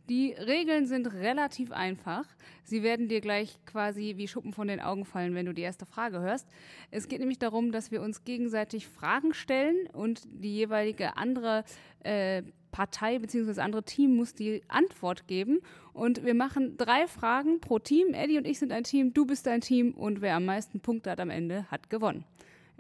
Die 0.10 0.34
Regeln 0.34 0.86
sind 0.86 1.14
relativ 1.14 1.72
einfach. 1.72 2.26
Sie 2.64 2.84
werden 2.84 3.08
dir 3.08 3.22
gleich 3.22 3.58
quasi 3.66 4.16
wie 4.18 4.28
Schuppen 4.28 4.52
von 4.52 4.68
den 4.68 4.82
Augen 4.82 5.06
fallen, 5.06 5.34
wenn 5.34 5.46
du 5.46 5.54
die 5.54 5.62
erste 5.62 5.86
Frage 5.86 6.20
hörst. 6.20 6.48
Es 6.92 7.08
geht 7.08 7.20
nämlich 7.20 7.40
darum, 7.40 7.72
dass 7.72 7.90
wir 7.90 8.02
uns 8.02 8.26
gegenseitig 8.26 8.88
Fragen 8.88 9.34
stellen 9.34 9.88
und 9.94 10.24
die 10.26 10.54
jeweilige 10.54 11.16
andere 11.16 11.64
äh, 12.02 12.44
Partei 12.72 13.20
bzw. 13.20 13.62
andere 13.62 13.84
Team 13.84 14.16
muss 14.16 14.34
die 14.34 14.62
Antwort 14.68 15.28
geben. 15.28 15.62
Und 15.94 16.26
wir 16.26 16.34
machen 16.34 16.76
drei 16.76 17.08
Fragen 17.08 17.62
pro 17.62 17.80
Team. 17.80 18.14
Eddie 18.14 18.38
und 18.38 18.46
ich 18.46 18.60
sind 18.60 18.74
ein 18.74 18.84
Team, 18.84 19.14
du 19.14 19.26
bist 19.26 19.48
ein 19.48 19.62
Team 19.62 19.94
und 19.94 20.20
wer 20.22 20.36
am 20.36 20.44
meisten 20.44 20.82
Punkte 20.82 21.12
hat 21.12 21.22
am 21.22 21.30
Ende, 21.30 21.70
hat 21.72 21.90
gewonnen. 21.90 22.26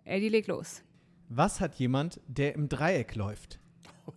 Eddie, 0.03 0.29
leg 0.29 0.47
los. 0.47 0.83
Was 1.29 1.61
hat 1.61 1.75
jemand, 1.75 2.19
der 2.27 2.55
im 2.55 2.67
Dreieck 2.67 3.15
läuft? 3.15 3.59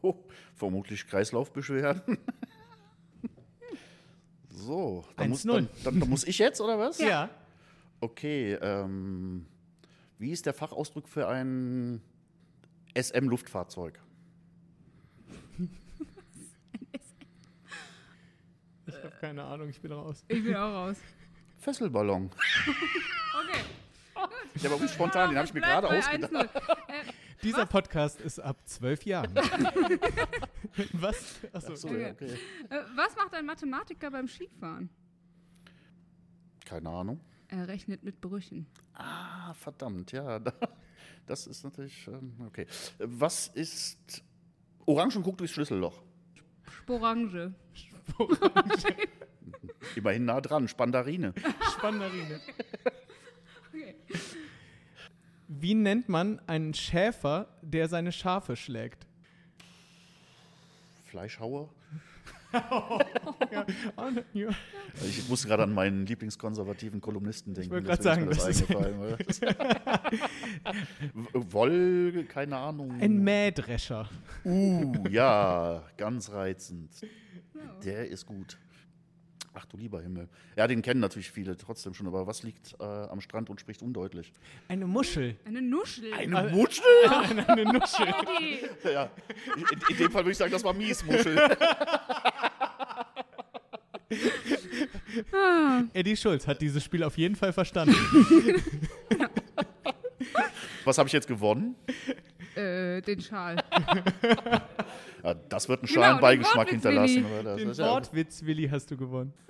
Oh, 0.03 0.17
vermutlich 0.55 1.07
Kreislaufbeschwerden. 1.07 2.19
So, 4.57 5.05
dann 5.17 5.29
muss, 5.31 5.45
1-0. 5.45 5.53
dann, 5.53 5.69
dann, 5.85 6.01
dann 6.01 6.09
muss 6.09 6.25
ich 6.25 6.39
jetzt, 6.39 6.61
oder 6.61 6.79
was? 6.79 6.99
Ja. 6.99 7.29
Okay, 8.01 8.55
ähm, 8.55 9.47
wie 10.19 10.31
ist 10.31 10.47
der 10.47 10.55
Fachausdruck 10.55 11.09
für 11.09 11.29
ein 11.29 12.01
SM-Luftfahrzeug? 12.95 14.01
Ich 18.89 18.95
habe 18.95 19.17
keine 19.21 19.43
Ahnung, 19.43 19.69
ich 19.69 19.81
bin 19.81 19.91
raus. 19.91 20.25
Ich 20.29 20.43
bin 20.45 20.55
auch 20.55 20.73
raus. 20.73 20.97
Fesselballon. 21.59 22.31
Okay. 23.49 23.61
Der 24.63 24.71
war 24.71 24.79
ganz 24.79 24.95
spontan, 24.95 25.29
den 25.29 25.37
habe 25.37 25.47
ich 25.47 25.53
mir 25.53 25.61
gerade 25.61 25.89
ausgedacht. 25.89 26.49
1-0. 27.39 27.43
Dieser 27.43 27.67
Podcast 27.67 28.21
ist 28.21 28.39
ab 28.41 28.57
zwölf 28.67 29.05
Jahren. 29.05 29.35
Was? 30.93 31.41
Achso, 31.53 31.73
Ach 31.73 31.77
so, 31.77 31.89
Okay. 31.89 32.11
okay. 32.13 32.39
Äh, 32.71 32.83
was 32.95 33.15
macht 33.17 33.35
ein 33.35 33.47
Mathematiker 33.47 34.11
beim 34.11 34.29
Skifahren? 34.29 34.91
Keine 36.65 36.89
Ahnung. 36.91 37.21
Er 37.49 37.69
rechnet 37.69 38.03
mit 38.03 38.21
Brüchen. 38.21 38.67
Ah, 38.95 39.55
verdammt, 39.55 40.13
ja. 40.13 40.39
da- 40.39 40.53
Das 41.27 41.47
ist 41.47 41.63
natürlich, 41.65 42.07
ähm, 42.09 42.35
okay. 42.47 42.67
Was 42.99 43.49
ist 43.49 44.23
Orange 44.85 45.17
und 45.17 45.23
guckt 45.23 45.41
durchs 45.41 45.55
Schlüsselloch? 45.55 46.03
Sporange. 46.71 47.55
Immerhin 49.95 50.25
nah 50.25 50.41
dran, 50.41 50.69
Spandarine. 50.69 51.33
Spandarine. 51.75 52.41
Wie 55.59 55.75
nennt 55.75 56.09
man 56.09 56.41
einen 56.47 56.75
Schäfer, 56.75 57.47
der 57.63 57.89
seine 57.89 58.13
Schafe 58.13 58.57
schlägt? 58.57 59.07
Fleischhauer? 61.07 61.69
Ja. 64.33 64.49
Ich 65.05 65.29
musste 65.29 65.49
gerade 65.49 65.65
an 65.65 65.75
meinen 65.75 66.07
Lieblingskonservativen 66.07 67.03
Kolumnisten 67.03 67.53
denken. 67.53 67.71
wollte 67.71 67.87
grad 67.87 68.03
deswegen 68.03 68.31
ist 68.31 68.41
sagen, 68.41 68.63
das 68.65 68.71
eingefallen. 68.71 69.19
W- 71.13 71.27
Woll, 71.53 72.25
keine 72.25 72.57
Ahnung. 72.57 72.99
Ein 72.99 73.23
Mähdrescher. 73.23 74.09
Uh, 74.45 74.95
ja, 75.11 75.83
ganz 75.99 76.31
reizend. 76.33 76.91
Der 77.85 78.09
ist 78.09 78.25
gut. 78.25 78.57
Ach 79.59 79.65
du 79.65 79.79
lieber 79.79 80.03
Himmel. 80.03 80.29
Ja, 80.55 80.67
den 80.67 80.83
kennen 80.83 81.01
natürlich 81.01 81.31
viele 81.31 81.57
trotzdem 81.57 81.95
schon, 81.95 82.07
aber 82.07 82.27
was 82.27 82.43
liegt 82.43 82.75
äh, 82.79 82.83
am 82.85 83.23
Strand 83.23 83.49
und 83.49 83.59
spricht 83.59 83.81
undeutlich? 83.81 84.31
Eine 84.69 84.87
Muschel. 84.87 85.37
Eine 85.47 85.63
Nuschel. 85.63 86.13
Eine 86.13 86.51
Muschel? 86.51 86.85
Eine 87.49 87.65
Nuschel. 87.73 88.07
Eddie. 88.37 88.59
Ja, 88.85 89.09
in, 89.57 89.65
in 89.89 89.97
dem 89.97 90.11
Fall 90.13 90.25
würde 90.25 90.33
ich 90.33 90.37
sagen, 90.37 90.53
das 90.53 90.63
war 90.63 90.75
Miesmuschel. 90.75 91.57
Eddie 95.95 96.17
Schulz 96.19 96.47
hat 96.47 96.61
dieses 96.61 96.85
Spiel 96.85 97.03
auf 97.03 97.17
jeden 97.17 97.35
Fall 97.35 97.55
verstanden. 97.55 97.97
Was 100.85 100.99
habe 100.99 101.07
ich 101.07 101.15
jetzt 101.15 101.29
gewonnen? 101.29 101.77
Äh, 102.55 103.01
den 103.01 103.23
Schal. 103.23 103.57
Ja, 105.27 105.35
das 105.35 105.69
wird 105.69 105.81
einen 105.81 105.89
Genau, 105.89 106.01
schalen 106.03 106.17
den 106.17 106.21
Beigeschmack 106.21 106.69
hinterlassen. 106.71 107.25
Das 107.43 107.57
Den 107.57 107.73
ja- 107.73 107.91
Wortwitz, 107.91 108.45
Willi, 108.45 108.69
hast 108.69 108.91
du 108.91 108.97
gewonnen. 108.97 109.33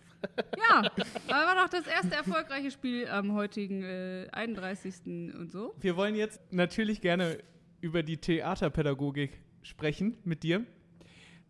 Ja, 0.59 0.79
aber 1.29 1.47
war 1.47 1.55
doch 1.55 1.69
das 1.69 1.87
erste 1.87 2.15
erfolgreiche 2.17 2.71
Spiel 2.71 3.07
am 3.07 3.35
heutigen 3.35 3.85
äh, 3.85 4.27
31. 4.33 5.35
und 5.39 5.53
so. 5.53 5.75
Wir 5.79 5.95
wollen 5.97 6.17
jetzt 6.17 6.41
natürlich 6.51 7.01
gerne 7.03 7.39
über 7.81 8.03
die 8.03 8.17
Theaterpädagogik 8.17 9.41
sprechen 9.62 10.17
mit 10.25 10.43
dir. 10.43 10.65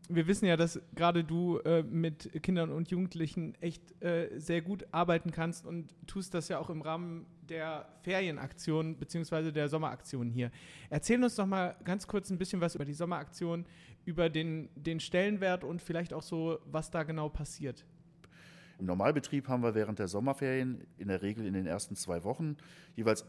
Wir 0.09 0.27
wissen 0.29 0.47
ja, 0.47 0.57
dass 0.57 0.81
gerade 0.95 1.25
du 1.25 1.59
äh, 1.59 1.83
mit 1.83 2.43
Kindern 2.43 2.71
und 2.71 2.91
Jugendlichen 2.91 3.55
echt 3.61 4.03
äh, 4.03 4.29
sehr 4.39 4.63
gut 4.63 4.87
arbeiten 4.93 5.33
kannst 5.33 5.67
und 5.67 5.95
tust 6.07 6.33
das 6.35 6.49
ja 6.49 6.59
auch 6.59 6.71
im 6.71 6.81
Rahmen 6.81 7.27
der 7.49 7.89
Ferienaktion 8.03 8.97
bzw. 8.97 9.51
der 9.51 9.69
Sommeraktion 9.69 10.31
hier. 10.31 10.51
Erzähl 10.91 11.23
uns 11.23 11.35
doch 11.35 11.47
mal 11.47 11.77
ganz 11.85 12.07
kurz 12.07 12.31
ein 12.31 12.39
bisschen 12.39 12.61
was 12.61 12.77
über 12.77 12.85
die 12.85 12.95
Sommeraktion, 12.95 13.67
über 14.05 14.31
den, 14.31 14.69
den 14.77 15.01
Stellenwert 15.01 15.65
und 15.65 15.83
vielleicht 15.83 16.13
auch 16.13 16.23
so, 16.23 16.59
was 16.67 16.91
da 16.91 17.03
genau 17.03 17.29
passiert. 17.29 17.85
Im 18.79 18.87
Normalbetrieb 18.87 19.49
haben 19.49 19.63
wir 19.63 19.75
während 19.75 19.99
der 19.99 20.07
Sommerferien 20.07 20.87
in 20.99 21.09
der 21.09 21.23
Regel 21.23 21.47
in 21.47 21.55
den 21.55 21.67
ersten 21.67 21.97
zwei 21.97 22.23
Wochen 22.25 22.57
jeweils 22.95 23.25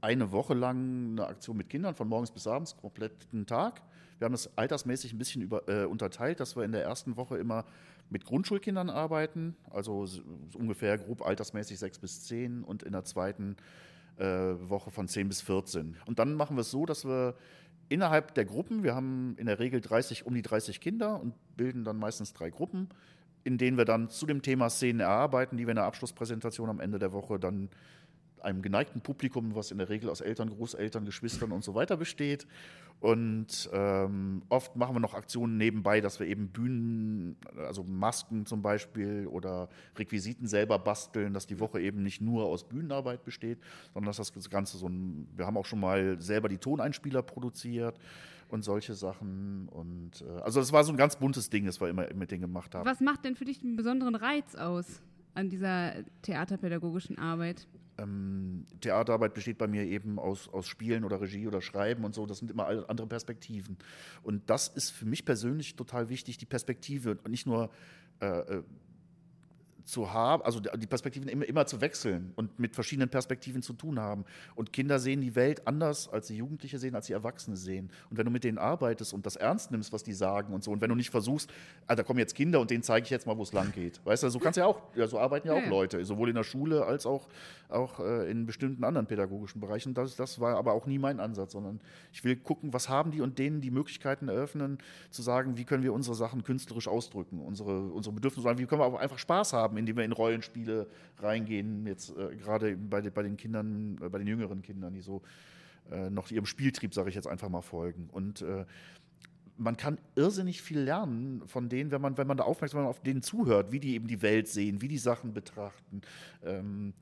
eine 0.00 0.32
Woche 0.32 0.54
lang 0.54 1.12
eine 1.12 1.26
Aktion 1.26 1.56
mit 1.56 1.68
Kindern 1.68 1.94
von 1.94 2.08
morgens 2.08 2.32
bis 2.32 2.46
abends, 2.46 2.76
kompletten 2.76 3.46
Tag. 3.46 3.82
Wir 4.22 4.26
haben 4.26 4.34
das 4.34 4.56
altersmäßig 4.56 5.14
ein 5.14 5.18
bisschen 5.18 5.42
über, 5.42 5.68
äh, 5.68 5.84
unterteilt, 5.84 6.38
dass 6.38 6.54
wir 6.54 6.62
in 6.62 6.70
der 6.70 6.84
ersten 6.84 7.16
Woche 7.16 7.38
immer 7.38 7.64
mit 8.08 8.24
Grundschulkindern 8.24 8.88
arbeiten, 8.88 9.56
also 9.68 10.06
ungefähr 10.54 10.96
grob 10.96 11.26
altersmäßig 11.26 11.80
sechs 11.80 11.98
bis 11.98 12.22
zehn 12.22 12.62
und 12.62 12.84
in 12.84 12.92
der 12.92 13.02
zweiten 13.02 13.56
äh, 14.18 14.24
Woche 14.24 14.92
von 14.92 15.08
10 15.08 15.26
bis 15.26 15.40
14. 15.40 15.96
Und 16.06 16.20
dann 16.20 16.34
machen 16.34 16.56
wir 16.56 16.60
es 16.60 16.70
so, 16.70 16.86
dass 16.86 17.04
wir 17.04 17.34
innerhalb 17.88 18.32
der 18.34 18.44
Gruppen, 18.44 18.84
wir 18.84 18.94
haben 18.94 19.34
in 19.38 19.46
der 19.46 19.58
Regel 19.58 19.80
30, 19.80 20.24
um 20.24 20.34
die 20.34 20.42
30 20.42 20.80
Kinder 20.80 21.20
und 21.20 21.34
bilden 21.56 21.82
dann 21.82 21.96
meistens 21.96 22.32
drei 22.32 22.50
Gruppen, 22.50 22.90
in 23.42 23.58
denen 23.58 23.76
wir 23.76 23.86
dann 23.86 24.08
zu 24.08 24.24
dem 24.24 24.40
Thema 24.40 24.70
Szenen 24.70 25.00
erarbeiten, 25.00 25.56
die 25.56 25.66
wir 25.66 25.72
in 25.72 25.76
der 25.78 25.86
Abschlusspräsentation 25.86 26.70
am 26.70 26.78
Ende 26.78 27.00
der 27.00 27.12
Woche 27.12 27.40
dann 27.40 27.70
einem 28.44 28.62
geneigten 28.62 29.00
Publikum, 29.00 29.54
was 29.54 29.70
in 29.70 29.78
der 29.78 29.88
Regel 29.88 30.10
aus 30.10 30.20
Eltern, 30.20 30.50
Großeltern, 30.50 31.04
Geschwistern 31.04 31.52
und 31.52 31.64
so 31.64 31.74
weiter 31.74 31.96
besteht. 31.96 32.46
Und 33.00 33.68
ähm, 33.72 34.42
oft 34.48 34.76
machen 34.76 34.94
wir 34.94 35.00
noch 35.00 35.14
Aktionen 35.14 35.56
nebenbei, 35.56 36.00
dass 36.00 36.20
wir 36.20 36.28
eben 36.28 36.48
Bühnen, 36.48 37.36
also 37.56 37.82
Masken 37.82 38.46
zum 38.46 38.62
Beispiel 38.62 39.26
oder 39.26 39.68
Requisiten 39.96 40.46
selber 40.46 40.78
basteln, 40.78 41.34
dass 41.34 41.48
die 41.48 41.58
Woche 41.58 41.80
eben 41.80 42.04
nicht 42.04 42.20
nur 42.20 42.44
aus 42.44 42.62
Bühnenarbeit 42.62 43.24
besteht, 43.24 43.58
sondern 43.92 44.14
dass 44.14 44.32
das 44.32 44.50
Ganze 44.50 44.78
so 44.78 44.88
ein, 44.88 45.26
wir 45.34 45.46
haben 45.46 45.56
auch 45.56 45.66
schon 45.66 45.80
mal 45.80 46.22
selber 46.22 46.48
die 46.48 46.58
Toneinspieler 46.58 47.22
produziert 47.22 47.98
und 48.52 48.62
solche 48.62 48.94
Sachen. 48.94 49.68
Und 49.70 50.22
äh, 50.22 50.40
also 50.42 50.60
das 50.60 50.72
war 50.72 50.84
so 50.84 50.92
ein 50.92 50.96
ganz 50.96 51.16
buntes 51.16 51.50
Ding, 51.50 51.66
das 51.66 51.80
wir 51.80 51.88
immer 51.88 52.06
mit 52.14 52.30
denen 52.30 52.42
gemacht 52.42 52.72
haben. 52.74 52.86
Was 52.86 53.00
macht 53.00 53.24
denn 53.24 53.34
für 53.34 53.46
dich 53.46 53.64
einen 53.64 53.74
besonderen 53.74 54.14
Reiz 54.14 54.54
aus 54.54 55.02
an 55.34 55.48
dieser 55.48 55.94
theaterpädagogischen 56.22 57.18
Arbeit? 57.18 57.66
Ähm, 58.02 58.66
Theaterarbeit 58.80 59.34
besteht 59.34 59.58
bei 59.58 59.66
mir 59.66 59.84
eben 59.84 60.18
aus, 60.18 60.48
aus 60.48 60.66
Spielen 60.66 61.04
oder 61.04 61.20
Regie 61.20 61.46
oder 61.46 61.60
Schreiben 61.62 62.04
und 62.04 62.14
so. 62.14 62.26
Das 62.26 62.38
sind 62.38 62.50
immer 62.50 62.66
andere 62.66 63.06
Perspektiven. 63.06 63.76
Und 64.22 64.48
das 64.50 64.68
ist 64.68 64.90
für 64.90 65.06
mich 65.06 65.24
persönlich 65.24 65.76
total 65.76 66.08
wichtig, 66.08 66.38
die 66.38 66.46
Perspektive 66.46 67.12
und 67.12 67.28
nicht 67.28 67.46
nur 67.46 67.70
äh, 68.20 68.26
äh, 68.26 68.62
zu 69.84 70.12
haben, 70.12 70.42
also 70.42 70.60
die 70.60 70.86
Perspektiven 70.86 71.28
immer, 71.28 71.46
immer 71.46 71.66
zu 71.66 71.80
wechseln 71.80 72.32
und 72.36 72.58
mit 72.58 72.74
verschiedenen 72.74 73.08
Perspektiven 73.08 73.62
zu 73.62 73.72
tun 73.72 73.98
haben. 73.98 74.24
Und 74.54 74.72
Kinder 74.72 74.98
sehen 74.98 75.20
die 75.20 75.34
Welt 75.34 75.66
anders, 75.66 76.08
als 76.08 76.28
die 76.28 76.36
Jugendliche 76.36 76.78
sehen, 76.78 76.94
als 76.94 77.06
die 77.06 77.12
Erwachsene 77.12 77.56
sehen. 77.56 77.90
Und 78.10 78.18
wenn 78.18 78.24
du 78.24 78.30
mit 78.30 78.44
denen 78.44 78.58
arbeitest 78.58 79.12
und 79.12 79.26
das 79.26 79.36
ernst 79.36 79.70
nimmst, 79.70 79.92
was 79.92 80.02
die 80.02 80.12
sagen 80.12 80.52
und 80.54 80.62
so, 80.64 80.70
und 80.70 80.80
wenn 80.80 80.88
du 80.88 80.94
nicht 80.94 81.10
versuchst, 81.10 81.50
ah, 81.86 81.94
da 81.94 82.02
kommen 82.02 82.18
jetzt 82.18 82.34
Kinder 82.34 82.60
und 82.60 82.70
denen 82.70 82.82
zeige 82.82 83.04
ich 83.04 83.10
jetzt 83.10 83.26
mal, 83.26 83.36
wo 83.36 83.42
es 83.42 83.52
lang 83.52 83.72
geht. 83.72 84.00
Weißt 84.04 84.22
du, 84.22 84.28
so 84.28 84.38
kannst 84.38 84.56
ja 84.56 84.66
auch, 84.66 84.80
ja, 84.94 85.06
so 85.06 85.18
arbeiten 85.18 85.48
ja 85.48 85.56
Ja, 85.56 85.64
auch. 85.64 85.68
Leute, 85.70 86.04
sowohl 86.04 86.28
in 86.28 86.34
der 86.34 86.44
Schule 86.44 86.84
als 86.84 87.06
auch, 87.06 87.28
auch 87.68 88.00
äh, 88.00 88.30
in 88.30 88.46
bestimmten 88.46 88.84
anderen 88.84 89.06
pädagogischen 89.06 89.60
Bereichen. 89.60 89.94
Das, 89.94 90.16
das 90.16 90.40
war 90.40 90.56
aber 90.56 90.72
auch 90.72 90.86
nie 90.86 90.98
mein 90.98 91.20
Ansatz, 91.20 91.52
sondern 91.52 91.80
ich 92.12 92.22
will 92.24 92.36
gucken, 92.36 92.72
was 92.72 92.88
haben 92.88 93.10
die 93.10 93.20
und 93.20 93.38
denen 93.38 93.60
die 93.60 93.70
Möglichkeiten 93.70 94.28
eröffnen, 94.28 94.78
zu 95.10 95.22
sagen, 95.22 95.56
wie 95.56 95.64
können 95.64 95.82
wir 95.82 95.92
unsere 95.92 96.14
Sachen 96.14 96.42
künstlerisch 96.42 96.88
ausdrücken, 96.88 97.40
unsere, 97.40 97.90
unsere 97.90 98.14
Bedürfnisse, 98.14 98.58
wie 98.58 98.66
können 98.66 98.80
wir 98.80 98.86
auch 98.86 98.98
einfach 98.98 99.18
Spaß 99.18 99.52
haben, 99.52 99.71
indem 99.76 99.96
wir 99.96 100.04
in 100.04 100.12
Rollenspiele 100.12 100.86
reingehen, 101.18 101.86
jetzt 101.86 102.16
äh, 102.16 102.36
gerade 102.36 102.76
bei, 102.76 103.00
bei 103.02 103.22
den 103.22 103.36
Kindern, 103.36 103.98
äh, 104.02 104.08
bei 104.08 104.18
den 104.18 104.26
jüngeren 104.26 104.62
Kindern, 104.62 104.94
die 104.94 105.02
so 105.02 105.22
äh, 105.90 106.10
noch 106.10 106.30
ihrem 106.30 106.46
Spieltrieb, 106.46 106.94
sage 106.94 107.08
ich 107.08 107.14
jetzt 107.14 107.26
einfach 107.26 107.48
mal, 107.48 107.62
folgen. 107.62 108.08
Und 108.12 108.42
äh, 108.42 108.64
man 109.56 109.76
kann 109.76 109.98
irrsinnig 110.16 110.62
viel 110.62 110.80
lernen 110.80 111.42
von 111.46 111.68
denen, 111.68 111.90
wenn 111.90 112.00
man, 112.00 112.16
wenn 112.16 112.26
man 112.26 112.36
da 112.36 112.44
aufmerksam 112.44 112.86
auf 112.86 113.00
denen 113.00 113.22
zuhört, 113.22 113.72
wie 113.72 113.80
die 113.80 113.94
eben 113.94 114.06
die 114.06 114.22
Welt 114.22 114.48
sehen, 114.48 114.80
wie 114.80 114.88
die 114.88 114.98
Sachen 114.98 115.32
betrachten. 115.32 116.02
Ähm, 116.44 116.94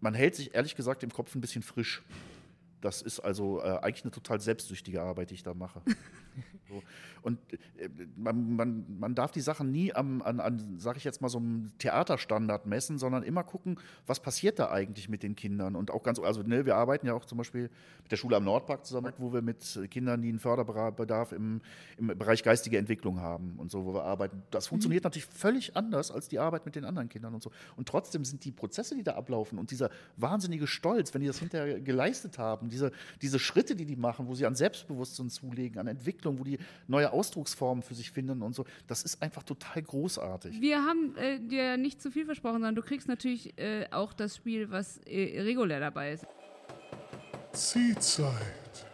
man 0.00 0.14
hält 0.14 0.36
sich 0.36 0.54
ehrlich 0.54 0.76
gesagt 0.76 1.02
im 1.02 1.10
Kopf 1.10 1.34
ein 1.34 1.40
bisschen 1.40 1.62
frisch. 1.62 2.02
Das 2.80 3.02
ist 3.02 3.20
also 3.20 3.60
äh, 3.60 3.78
eigentlich 3.82 4.04
eine 4.04 4.12
total 4.12 4.40
selbstsüchtige 4.40 5.02
Arbeit, 5.02 5.30
die 5.30 5.34
ich 5.34 5.42
da 5.42 5.54
mache. 5.54 5.82
so. 6.68 6.82
Und 7.22 7.38
äh, 7.78 7.88
man, 8.16 8.54
man, 8.54 8.86
man 8.98 9.14
darf 9.14 9.32
die 9.32 9.40
Sachen 9.40 9.72
nie 9.72 9.92
am, 9.92 10.22
an, 10.22 10.40
an 10.40 10.76
sag 10.78 10.96
ich 10.96 11.04
jetzt 11.04 11.20
mal, 11.20 11.28
so 11.28 11.38
einem 11.38 11.72
Theaterstandard 11.78 12.66
messen, 12.66 12.98
sondern 12.98 13.22
immer 13.22 13.42
gucken, 13.42 13.78
was 14.06 14.20
passiert 14.20 14.58
da 14.58 14.70
eigentlich 14.70 15.08
mit 15.08 15.22
den 15.22 15.34
Kindern. 15.34 15.76
Und 15.76 15.90
auch 15.90 16.02
ganz, 16.02 16.18
also 16.20 16.42
ne, 16.42 16.66
wir 16.66 16.76
arbeiten 16.76 17.06
ja 17.06 17.14
auch 17.14 17.24
zum 17.24 17.38
Beispiel 17.38 17.70
mit 18.02 18.12
der 18.12 18.16
Schule 18.16 18.36
am 18.36 18.44
Nordpark 18.44 18.86
zusammen, 18.86 19.12
wo 19.18 19.32
wir 19.32 19.42
mit 19.42 19.80
Kindern, 19.90 20.22
die 20.22 20.28
einen 20.28 20.38
Förderbedarf 20.38 21.32
im, 21.32 21.60
im 21.96 22.06
Bereich 22.08 22.42
geistige 22.42 22.78
Entwicklung 22.78 23.20
haben 23.20 23.54
und 23.58 23.70
so, 23.70 23.84
wo 23.84 23.94
wir 23.94 24.04
arbeiten. 24.04 24.42
Das 24.50 24.68
funktioniert 24.68 25.04
natürlich 25.04 25.26
völlig 25.26 25.76
anders 25.76 26.10
als 26.10 26.28
die 26.28 26.38
Arbeit 26.38 26.64
mit 26.64 26.76
den 26.76 26.84
anderen 26.84 27.08
Kindern 27.08 27.34
und 27.34 27.42
so. 27.42 27.50
Und 27.76 27.88
trotzdem 27.88 28.24
sind 28.24 28.44
die 28.44 28.52
Prozesse, 28.52 28.94
die 28.94 29.02
da 29.02 29.14
ablaufen 29.14 29.58
und 29.58 29.70
dieser 29.70 29.90
wahnsinnige 30.16 30.66
Stolz, 30.66 31.12
wenn 31.14 31.20
die 31.20 31.26
das 31.26 31.38
hinterher 31.38 31.80
geleistet 31.80 32.38
haben, 32.38 32.67
diese, 32.70 32.92
diese 33.22 33.38
Schritte, 33.38 33.74
die 33.74 33.84
die 33.84 33.96
machen, 33.96 34.26
wo 34.26 34.34
sie 34.34 34.46
an 34.46 34.54
Selbstbewusstsein 34.54 35.30
zulegen, 35.30 35.78
an 35.78 35.86
Entwicklung, 35.86 36.38
wo 36.38 36.44
die 36.44 36.58
neue 36.86 37.12
Ausdrucksformen 37.12 37.82
für 37.82 37.94
sich 37.94 38.10
finden 38.10 38.42
und 38.42 38.54
so, 38.54 38.64
das 38.86 39.02
ist 39.02 39.22
einfach 39.22 39.42
total 39.42 39.82
großartig. 39.82 40.60
Wir 40.60 40.84
haben 40.84 41.16
äh, 41.16 41.40
dir 41.40 41.76
nicht 41.76 42.00
zu 42.02 42.10
viel 42.10 42.24
versprochen, 42.24 42.56
sondern 42.56 42.74
du 42.74 42.82
kriegst 42.82 43.08
natürlich 43.08 43.58
äh, 43.58 43.86
auch 43.90 44.12
das 44.12 44.36
Spiel, 44.36 44.70
was 44.70 44.98
äh, 45.06 45.40
regulär 45.40 45.80
dabei 45.80 46.12
ist. 46.12 46.26
Ziehzeit 47.52 48.86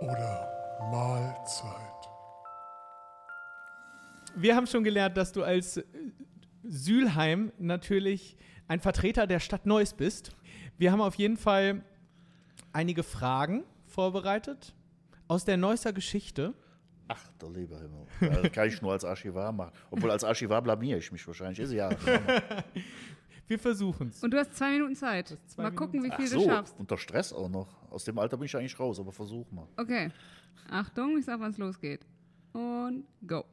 oder 0.00 0.48
Mahlzeit. 0.90 1.90
Wir 4.34 4.56
haben 4.56 4.66
schon 4.66 4.84
gelernt, 4.84 5.16
dass 5.16 5.32
du 5.32 5.42
als 5.42 5.76
äh, 5.78 5.84
Sülheim 6.62 7.52
natürlich 7.58 8.36
ein 8.68 8.80
Vertreter 8.80 9.26
der 9.26 9.40
Stadt 9.40 9.66
Neuss 9.66 9.92
bist. 9.92 10.32
Wir 10.78 10.92
haben 10.92 11.00
auf 11.00 11.16
jeden 11.16 11.36
Fall 11.36 11.82
einige 12.72 13.02
Fragen 13.02 13.64
vorbereitet 13.86 14.74
aus 15.28 15.44
der 15.44 15.56
Neusser 15.56 15.92
Geschichte. 15.92 16.54
Ach, 17.08 17.28
der 17.40 17.50
liebe 17.50 17.76
Himmel. 17.76 18.06
Das 18.42 18.52
kann 18.52 18.68
ich 18.68 18.80
nur 18.80 18.92
als 18.92 19.04
Archivar 19.04 19.50
machen. 19.52 19.72
Obwohl 19.90 20.10
als 20.10 20.22
Archivar 20.22 20.62
blamiere 20.62 20.98
ich 20.98 21.10
mich 21.10 21.26
wahrscheinlich. 21.26 21.58
Ist 21.58 21.72
ja. 21.72 21.90
Wir 23.48 23.58
versuchen 23.58 24.10
es. 24.10 24.22
Und 24.22 24.30
du 24.30 24.38
hast 24.38 24.54
zwei 24.54 24.70
Minuten 24.70 24.94
Zeit. 24.94 25.36
zwei 25.48 25.64
mal 25.64 25.72
gucken, 25.72 26.04
wie 26.04 26.10
Ach 26.12 26.16
viel 26.16 26.28
so, 26.28 26.38
du 26.38 26.44
schaffst. 26.44 26.74
unter 26.78 26.96
Stress 26.96 27.32
auch 27.32 27.48
noch. 27.48 27.66
Aus 27.90 28.04
dem 28.04 28.16
Alter 28.16 28.36
bin 28.36 28.46
ich 28.46 28.56
eigentlich 28.56 28.78
raus, 28.78 29.00
aber 29.00 29.10
versuch 29.10 29.50
mal. 29.50 29.66
Okay. 29.76 30.12
Achtung, 30.70 31.18
ich 31.18 31.24
sag, 31.24 31.40
wann 31.40 31.50
es 31.50 31.58
losgeht. 31.58 32.06
Und 32.52 33.04
go. 33.26 33.44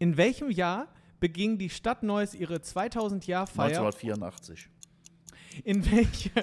In 0.00 0.16
welchem 0.16 0.50
Jahr 0.50 0.88
beging 1.20 1.58
die 1.58 1.70
Stadt 1.70 2.02
Neuss 2.02 2.34
ihre 2.34 2.56
2000-Jahr-Feier? 2.56 3.66
1984. 3.80 4.68
In 5.62 5.88
welcher, 5.92 6.42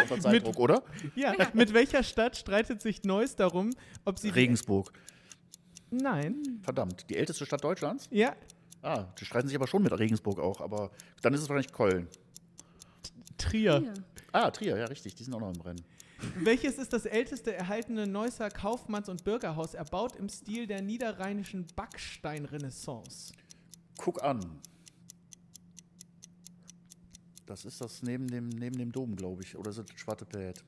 Unter 0.00 0.20
Zeitdruck, 0.20 0.58
oder? 0.58 0.82
ja, 1.14 1.34
mit 1.52 1.72
welcher 1.74 2.02
Stadt 2.02 2.36
streitet 2.36 2.80
sich 2.82 3.02
Neuss 3.04 3.36
darum, 3.36 3.70
ob 4.04 4.18
sie. 4.18 4.30
Regensburg. 4.30 4.92
Nein. 5.90 6.60
Verdammt, 6.62 7.08
die 7.10 7.16
älteste 7.16 7.44
Stadt 7.44 7.62
Deutschlands? 7.62 8.08
Ja, 8.10 8.34
Ah, 8.82 9.04
die 9.18 9.24
streiten 9.24 9.46
sich 9.46 9.56
aber 9.56 9.68
schon 9.68 9.82
mit 9.84 9.96
Regensburg 9.96 10.40
auch, 10.40 10.60
aber 10.60 10.90
dann 11.22 11.32
ist 11.34 11.40
es 11.42 11.48
wahrscheinlich 11.48 11.72
Köln. 11.72 12.08
Trier. 13.38 13.94
Ah, 14.32 14.50
Trier, 14.50 14.76
ja 14.76 14.86
richtig, 14.86 15.14
die 15.14 15.22
sind 15.22 15.34
auch 15.34 15.40
noch 15.40 15.54
im 15.54 15.60
Rennen. 15.60 15.84
Welches 16.36 16.78
ist 16.78 16.92
das 16.92 17.06
älteste 17.06 17.54
erhaltene 17.54 18.06
Neusser 18.06 18.48
Kaufmanns- 18.48 19.08
und 19.08 19.24
Bürgerhaus, 19.24 19.74
erbaut 19.74 20.16
im 20.16 20.28
Stil 20.28 20.66
der 20.66 20.82
niederrheinischen 20.82 21.66
Backsteinrenaissance? 21.76 23.32
Guck 23.98 24.22
an. 24.22 24.40
Das 27.52 27.66
ist 27.66 27.82
das 27.82 28.02
neben 28.02 28.28
dem, 28.28 28.48
neben 28.48 28.78
dem 28.78 28.90
Dom, 28.92 29.14
glaube 29.14 29.42
ich. 29.42 29.58
Oder 29.58 29.72
ist 29.72 29.76
es 29.76 29.84
Schwattepät? 29.94 30.64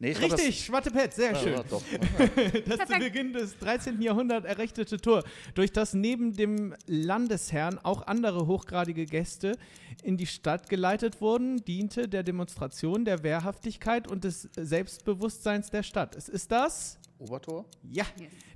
Nee, 0.00 0.10
ich 0.10 0.18
glaub, 0.18 0.32
Richtig, 0.32 0.64
Schwattepet, 0.64 1.12
sehr 1.12 1.30
Das, 1.30 1.40
schön. 1.40 1.52
ja, 1.52 1.62
doch. 1.62 1.80
Das 2.66 2.88
zu 2.88 2.98
Beginn 2.98 3.32
des 3.32 3.56
13. 3.58 4.02
Jahrhunderts 4.02 4.44
errichtete 4.44 4.96
Tor, 4.96 5.22
durch 5.54 5.70
das 5.70 5.94
neben 5.94 6.32
dem 6.34 6.74
Landesherrn 6.86 7.78
auch 7.78 8.08
andere 8.08 8.48
hochgradige 8.48 9.06
Gäste 9.06 9.56
in 10.02 10.16
die 10.16 10.26
Stadt 10.26 10.68
geleitet 10.68 11.20
wurden, 11.20 11.64
diente 11.64 12.08
der 12.08 12.24
Demonstration 12.24 13.04
der 13.04 13.22
Wehrhaftigkeit 13.22 14.08
und 14.08 14.24
des 14.24 14.48
Selbstbewusstseins 14.56 15.70
der 15.70 15.84
Stadt. 15.84 16.16
Es 16.16 16.28
ist 16.28 16.50
das? 16.50 16.98
Obertor? 17.20 17.66
Ja. 17.88 18.04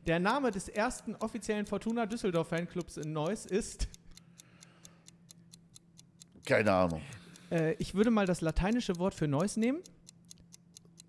Der 0.08 0.18
Name 0.18 0.50
des 0.50 0.68
ersten 0.68 1.14
offiziellen 1.14 1.66
Fortuna 1.66 2.06
Düsseldorf 2.06 2.48
Fanclubs 2.48 2.96
in 2.96 3.12
Neuss 3.12 3.46
ist, 3.46 3.86
Keine 6.44 6.72
Ahnung. 6.72 7.00
Äh, 7.50 7.74
ich 7.74 7.94
würde 7.94 8.10
mal 8.10 8.26
das 8.26 8.40
lateinische 8.40 8.98
Wort 8.98 9.14
für 9.14 9.28
Neuss 9.28 9.56
nehmen 9.56 9.80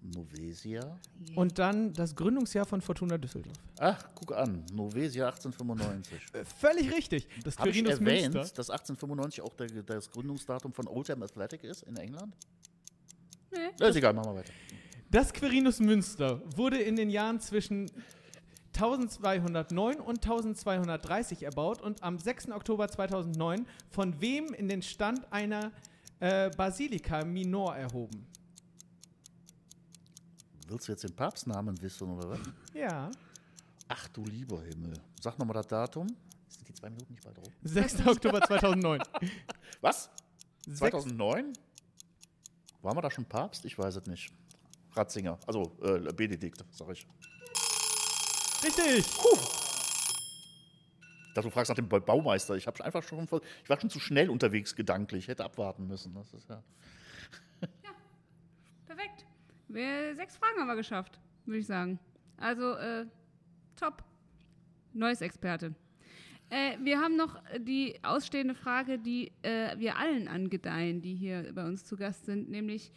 Novesia? 0.01 0.99
und 1.35 1.59
dann 1.59 1.93
das 1.93 2.15
Gründungsjahr 2.15 2.65
von 2.65 2.81
Fortuna 2.81 3.17
Düsseldorf. 3.17 3.55
Ach, 3.79 4.03
guck 4.15 4.33
an. 4.35 4.65
Novesia 4.73 5.27
1895. 5.27 6.19
Äh, 6.33 6.45
völlig 6.45 6.91
richtig. 6.91 7.27
Das 7.43 7.57
Habe 7.57 7.69
ich 7.69 7.75
Quirinus 7.75 7.99
erwähnt, 7.99 8.33
Münster. 8.33 8.55
dass 8.55 8.69
1895 8.69 9.41
auch 9.41 9.53
der, 9.55 9.67
das 9.83 10.09
Gründungsdatum 10.11 10.73
von 10.73 10.87
Oldham 10.87 11.21
Athletic 11.21 11.63
ist 11.63 11.83
in 11.83 11.97
England? 11.97 12.35
Nee. 13.51 13.87
Ist 13.87 13.95
egal, 13.95 14.13
machen 14.13 14.31
wir 14.31 14.39
weiter. 14.39 14.53
Das 15.11 15.33
Quirinus 15.33 15.79
Münster 15.79 16.41
wurde 16.55 16.81
in 16.81 16.95
den 16.95 17.09
Jahren 17.09 17.39
zwischen 17.39 17.91
1209 18.73 19.99
und 19.99 20.23
1230 20.23 21.43
erbaut 21.43 21.81
und 21.81 22.01
am 22.01 22.17
6. 22.17 22.51
Oktober 22.51 22.87
2009 22.87 23.67
von 23.89 24.21
wem 24.21 24.53
in 24.53 24.69
den 24.69 24.81
Stand 24.81 25.31
einer 25.33 25.71
äh, 26.21 26.49
Basilika 26.55 27.23
Minor 27.25 27.75
erhoben? 27.75 28.25
Willst 30.67 30.87
du 30.87 30.93
jetzt 30.93 31.03
den 31.03 31.13
Papstnamen 31.15 31.79
wissen 31.81 32.09
oder 32.09 32.29
was? 32.29 32.39
Ja. 32.73 33.11
Ach 33.89 34.07
du 34.09 34.23
lieber 34.23 34.63
Himmel. 34.63 34.93
Sag 35.19 35.37
nochmal 35.37 35.55
das 35.55 35.67
Datum. 35.67 36.07
Sind 36.47 36.67
die 36.67 36.73
zwei 36.73 36.89
Minuten 36.89 37.11
nicht 37.11 37.23
bald 37.23 37.37
rum? 37.37 37.51
6. 37.63 38.07
Oktober 38.07 38.39
2009. 38.41 39.01
Was? 39.81 40.09
Sechs- 40.65 40.77
2009? 40.79 41.53
Waren 42.81 42.97
wir 42.97 43.01
da 43.01 43.11
schon 43.11 43.25
Papst? 43.25 43.65
Ich 43.65 43.77
weiß 43.77 43.95
es 43.97 44.05
nicht. 44.05 44.31
Ratzinger, 44.93 45.37
also 45.47 45.77
äh, 45.81 45.99
Benedikt, 46.13 46.63
sag 46.71 46.89
ich. 46.89 47.07
Richtig. 48.63 48.99
Ich 48.99 49.17
dachte, 51.33 51.47
du 51.47 51.53
fragst 51.53 51.69
nach 51.69 51.75
dem 51.75 51.87
Ba- 51.89 51.99
Baumeister. 51.99 52.55
Ich, 52.55 52.67
hab 52.67 52.79
einfach 52.81 53.03
schon, 53.03 53.27
ich 53.63 53.69
war 53.69 53.79
schon 53.79 53.89
zu 53.89 53.99
schnell 53.99 54.29
unterwegs 54.29 54.75
gedanklich. 54.75 55.23
Ich 55.23 55.27
hätte 55.27 55.43
abwarten 55.43 55.87
müssen. 55.87 56.13
Das 56.13 56.33
ist 56.33 56.49
ja. 56.49 56.63
Perfekt. 58.85 59.25
Wir, 59.67 60.15
sechs 60.15 60.37
Fragen 60.37 60.59
haben 60.59 60.67
wir 60.67 60.75
geschafft, 60.75 61.19
würde 61.45 61.59
ich 61.59 61.67
sagen. 61.67 61.99
Also, 62.37 62.73
äh, 62.75 63.05
top. 63.75 64.03
Neues 64.93 65.21
Experte. 65.21 65.73
Äh, 66.49 66.77
wir 66.83 66.99
haben 66.99 67.15
noch 67.15 67.41
die 67.59 67.97
ausstehende 68.03 68.55
Frage, 68.55 68.99
die 68.99 69.31
äh, 69.41 69.77
wir 69.79 69.97
allen 69.97 70.27
angedeihen, 70.27 71.01
die 71.01 71.15
hier 71.15 71.53
bei 71.53 71.63
uns 71.65 71.85
zu 71.85 71.95
Gast 71.95 72.25
sind, 72.25 72.49
nämlich 72.49 72.91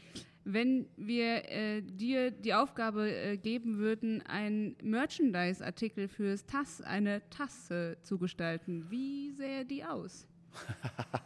wenn 0.45 0.87
wir 0.97 1.51
äh, 1.51 1.83
dir 1.83 2.31
die 2.31 2.55
Aufgabe 2.55 3.11
äh, 3.11 3.37
geben 3.37 3.79
würden, 3.79 4.23
einen 4.23 4.77
Merchandise-Artikel 4.83 6.09
fürs 6.09 6.47
TAS, 6.47 6.81
eine 6.83 7.29
Tasse 7.31 7.97
zu 8.03 8.19
gestalten, 8.19 8.91
wie 8.91 9.33
sähe 9.33 9.65
die 9.65 9.85
aus? 9.85 10.27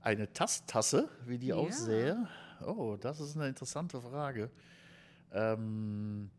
Eine 0.00 0.32
Tasttasse, 0.32 1.08
wie 1.26 1.36
die 1.36 1.48
Ja. 1.48 1.56
aussähe? 1.56 2.28
Oh, 2.64 2.96
das 2.98 3.18
ist 3.20 3.36
eine 3.36 3.48
interessante 3.48 4.00
Frage. 4.00 4.50
Ähm, 5.32 6.30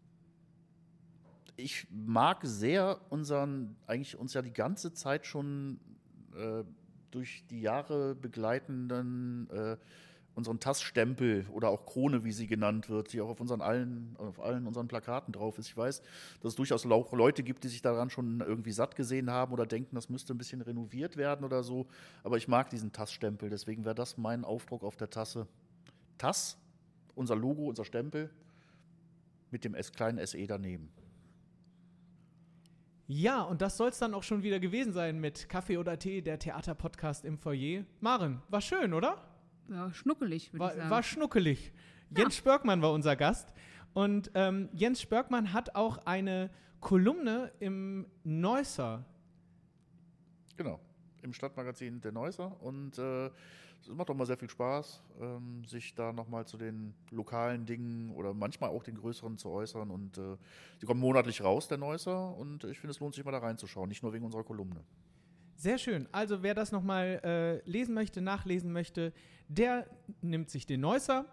ich 1.58 1.86
mag 1.91 2.39
sehr 2.43 2.99
unseren, 3.10 3.75
eigentlich 3.86 4.17
uns 4.17 4.34
ja 4.34 4.41
die 4.41 4.53
ganze 4.53 4.93
Zeit 4.93 5.25
schon 5.25 5.82
äh, 6.34 6.63
durch 7.12 7.45
die 7.49 7.60
Jahre 7.60 8.15
begleitenden, 8.15 9.49
äh, 9.49 9.77
unseren 10.38 10.60
Tassstempel 10.60 11.47
oder 11.52 11.69
auch 11.69 11.88
Krone, 11.88 12.23
wie 12.23 12.32
sie 12.32 12.45
genannt 12.45 12.89
wird, 12.89 13.12
die 13.12 13.21
auch 13.21 13.30
auf 13.30 13.41
unseren 13.41 13.60
allen, 13.60 14.15
auf 14.19 14.39
allen 14.39 14.67
unseren 14.67 14.88
Plakaten 14.88 15.34
drauf 15.34 15.58
ist. 15.58 15.67
Ich 15.67 15.76
weiß, 15.76 16.02
dass 16.41 16.52
es 16.52 16.56
durchaus 16.56 16.86
Leute 16.86 17.41
gibt, 17.41 17.63
die 17.63 17.69
sich 17.69 17.82
daran 17.82 18.12
schon 18.12 18.41
irgendwie 18.41 18.71
satt 18.71 18.95
gesehen 18.95 19.32
haben 19.32 19.52
oder 19.52 19.65
denken, 19.65 19.95
das 19.95 20.10
müsste 20.10 20.36
ein 20.36 20.38
bisschen 20.38 20.62
renoviert 20.62 21.17
werden 21.17 21.43
oder 21.43 21.63
so. 21.63 21.88
Aber 22.23 22.38
ich 22.38 22.47
mag 22.47 22.69
diesen 22.69 22.91
Tassstempel, 22.91 23.50
deswegen 23.50 23.84
wäre 23.84 23.95
das 23.95 24.17
mein 24.17 24.45
Aufdruck 24.45 24.84
auf 24.84 24.95
der 24.95 25.10
Tasse. 25.10 25.47
Tass, 26.19 26.60
unser 27.15 27.36
Logo, 27.36 27.67
unser 27.67 27.84
Stempel 27.84 28.30
mit 29.50 29.63
dem 29.63 29.73
S 29.73 29.91
kleinen 29.91 30.23
SE 30.23 30.45
daneben. 30.45 30.91
Ja, 33.08 33.41
und 33.41 33.62
das 33.62 33.78
soll 33.78 33.89
es 33.89 33.97
dann 33.97 34.13
auch 34.13 34.23
schon 34.23 34.43
wieder 34.43 34.60
gewesen 34.60 34.93
sein 34.93 35.19
mit 35.19 35.50
Kaffee 35.50 35.78
oder 35.78 35.97
Tee, 35.97 36.21
der 36.21 36.38
Theaterpodcast 36.38 37.26
im 37.26 37.39
Foyer. 37.39 37.86
Maren, 38.02 38.43
war 38.50 38.62
schön, 38.62 38.93
oder? 38.93 39.23
Ja, 39.69 39.93
schnuckelig, 39.93 40.53
würde 40.53 40.58
ich 40.65 40.69
War, 40.69 40.75
sagen. 40.75 40.89
war 40.89 41.03
schnuckelig. 41.03 41.71
Jens 42.15 42.36
Spörkmann 42.38 42.82
war 42.82 42.93
unser 42.93 43.15
Gast. 43.15 43.53
Und 43.93 44.32
ähm, 44.36 44.69
Jens 44.73 45.01
Spörkmann 45.01 45.53
hat 45.53 45.75
auch 45.75 46.06
eine 46.06 46.49
Kolumne 46.80 47.51
im 47.60 48.06
Neusser. 48.23 49.03
Genau, 50.56 50.80
im 51.21 51.34
Stadtmagazin 51.34 52.01
der 52.01 52.12
Neusser. 52.12 52.62
Und 52.62 52.97
äh, 52.97 53.30
es 53.82 53.89
macht 53.89 54.10
auch 54.10 54.15
mal 54.15 54.25
sehr 54.25 54.38
viel 54.38 54.49
Spaß, 54.49 55.03
ähm, 55.21 55.63
sich 55.65 55.95
da 55.95 56.12
nochmal 56.13 56.45
zu 56.45 56.58
den 56.58 56.93
lokalen 57.12 57.65
Dingen 57.65 58.12
oder 58.12 58.34
manchmal 58.34 58.69
auch 58.69 58.84
den 58.84 58.95
größeren 58.95 59.38
zu 59.38 59.49
äußern. 59.49 59.89
Und 59.89 60.17
äh, 60.17 60.38
die 60.82 60.86
kommen 60.86 60.99
monatlich 60.99 61.43
raus, 61.43 61.67
der 61.67 61.77
Neusser. 61.77 62.36
Und 62.36 62.63
ich 62.63 62.80
finde, 62.80 62.91
es 62.91 62.99
lohnt 62.99 63.15
sich 63.15 63.23
mal 63.23 63.32
da 63.32 63.39
reinzuschauen, 63.39 63.89
nicht 63.89 64.03
nur 64.03 64.13
wegen 64.13 64.25
unserer 64.25 64.43
Kolumne. 64.43 64.84
Sehr 65.56 65.80
schön. 65.80 66.08
Also 66.12 66.43
wer 66.43 66.53
das 66.53 66.71
nochmal 66.71 67.19
äh, 67.23 67.69
lesen 67.69 67.95
möchte, 67.95 68.21
nachlesen 68.21 68.71
möchte, 68.71 69.12
der 69.47 69.88
nimmt 70.21 70.49
sich 70.49 70.65
den 70.65 70.81
Neusser. 70.81 71.25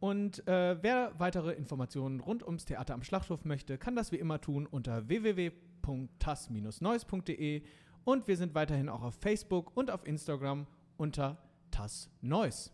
Und 0.00 0.46
äh, 0.46 0.80
wer 0.82 1.12
weitere 1.18 1.52
Informationen 1.52 2.20
rund 2.20 2.44
ums 2.44 2.64
Theater 2.64 2.94
am 2.94 3.02
Schlachthof 3.02 3.44
möchte, 3.44 3.76
kann 3.78 3.96
das 3.96 4.12
wie 4.12 4.16
immer 4.16 4.40
tun 4.40 4.66
unter 4.66 5.08
www.tas-neues.de 5.08 7.62
und 8.04 8.28
wir 8.28 8.36
sind 8.36 8.54
weiterhin 8.54 8.88
auch 8.88 9.02
auf 9.02 9.16
Facebook 9.16 9.76
und 9.76 9.90
auf 9.90 10.06
Instagram 10.06 10.68
unter 10.96 11.42
Tas 11.72 12.08
Neues. 12.20 12.72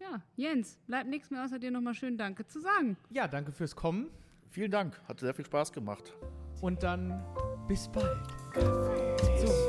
Ja, 0.00 0.22
Jens, 0.36 0.78
bleibt 0.86 1.10
nichts 1.10 1.30
mehr 1.30 1.44
außer 1.44 1.58
dir 1.58 1.70
nochmal 1.70 1.92
schön 1.94 2.16
Danke 2.16 2.46
zu 2.46 2.60
sagen. 2.60 2.96
Ja, 3.10 3.28
danke 3.28 3.52
fürs 3.52 3.76
Kommen 3.76 4.08
Vielen 4.50 4.70
Dank, 4.70 4.98
hat 5.06 5.20
sehr 5.20 5.34
viel 5.34 5.44
Spaß 5.44 5.72
gemacht. 5.72 6.14
und 6.62 6.82
dann 6.82 7.22
bis 7.66 7.86
bald. 7.88 8.26
Kaffee 8.54 9.67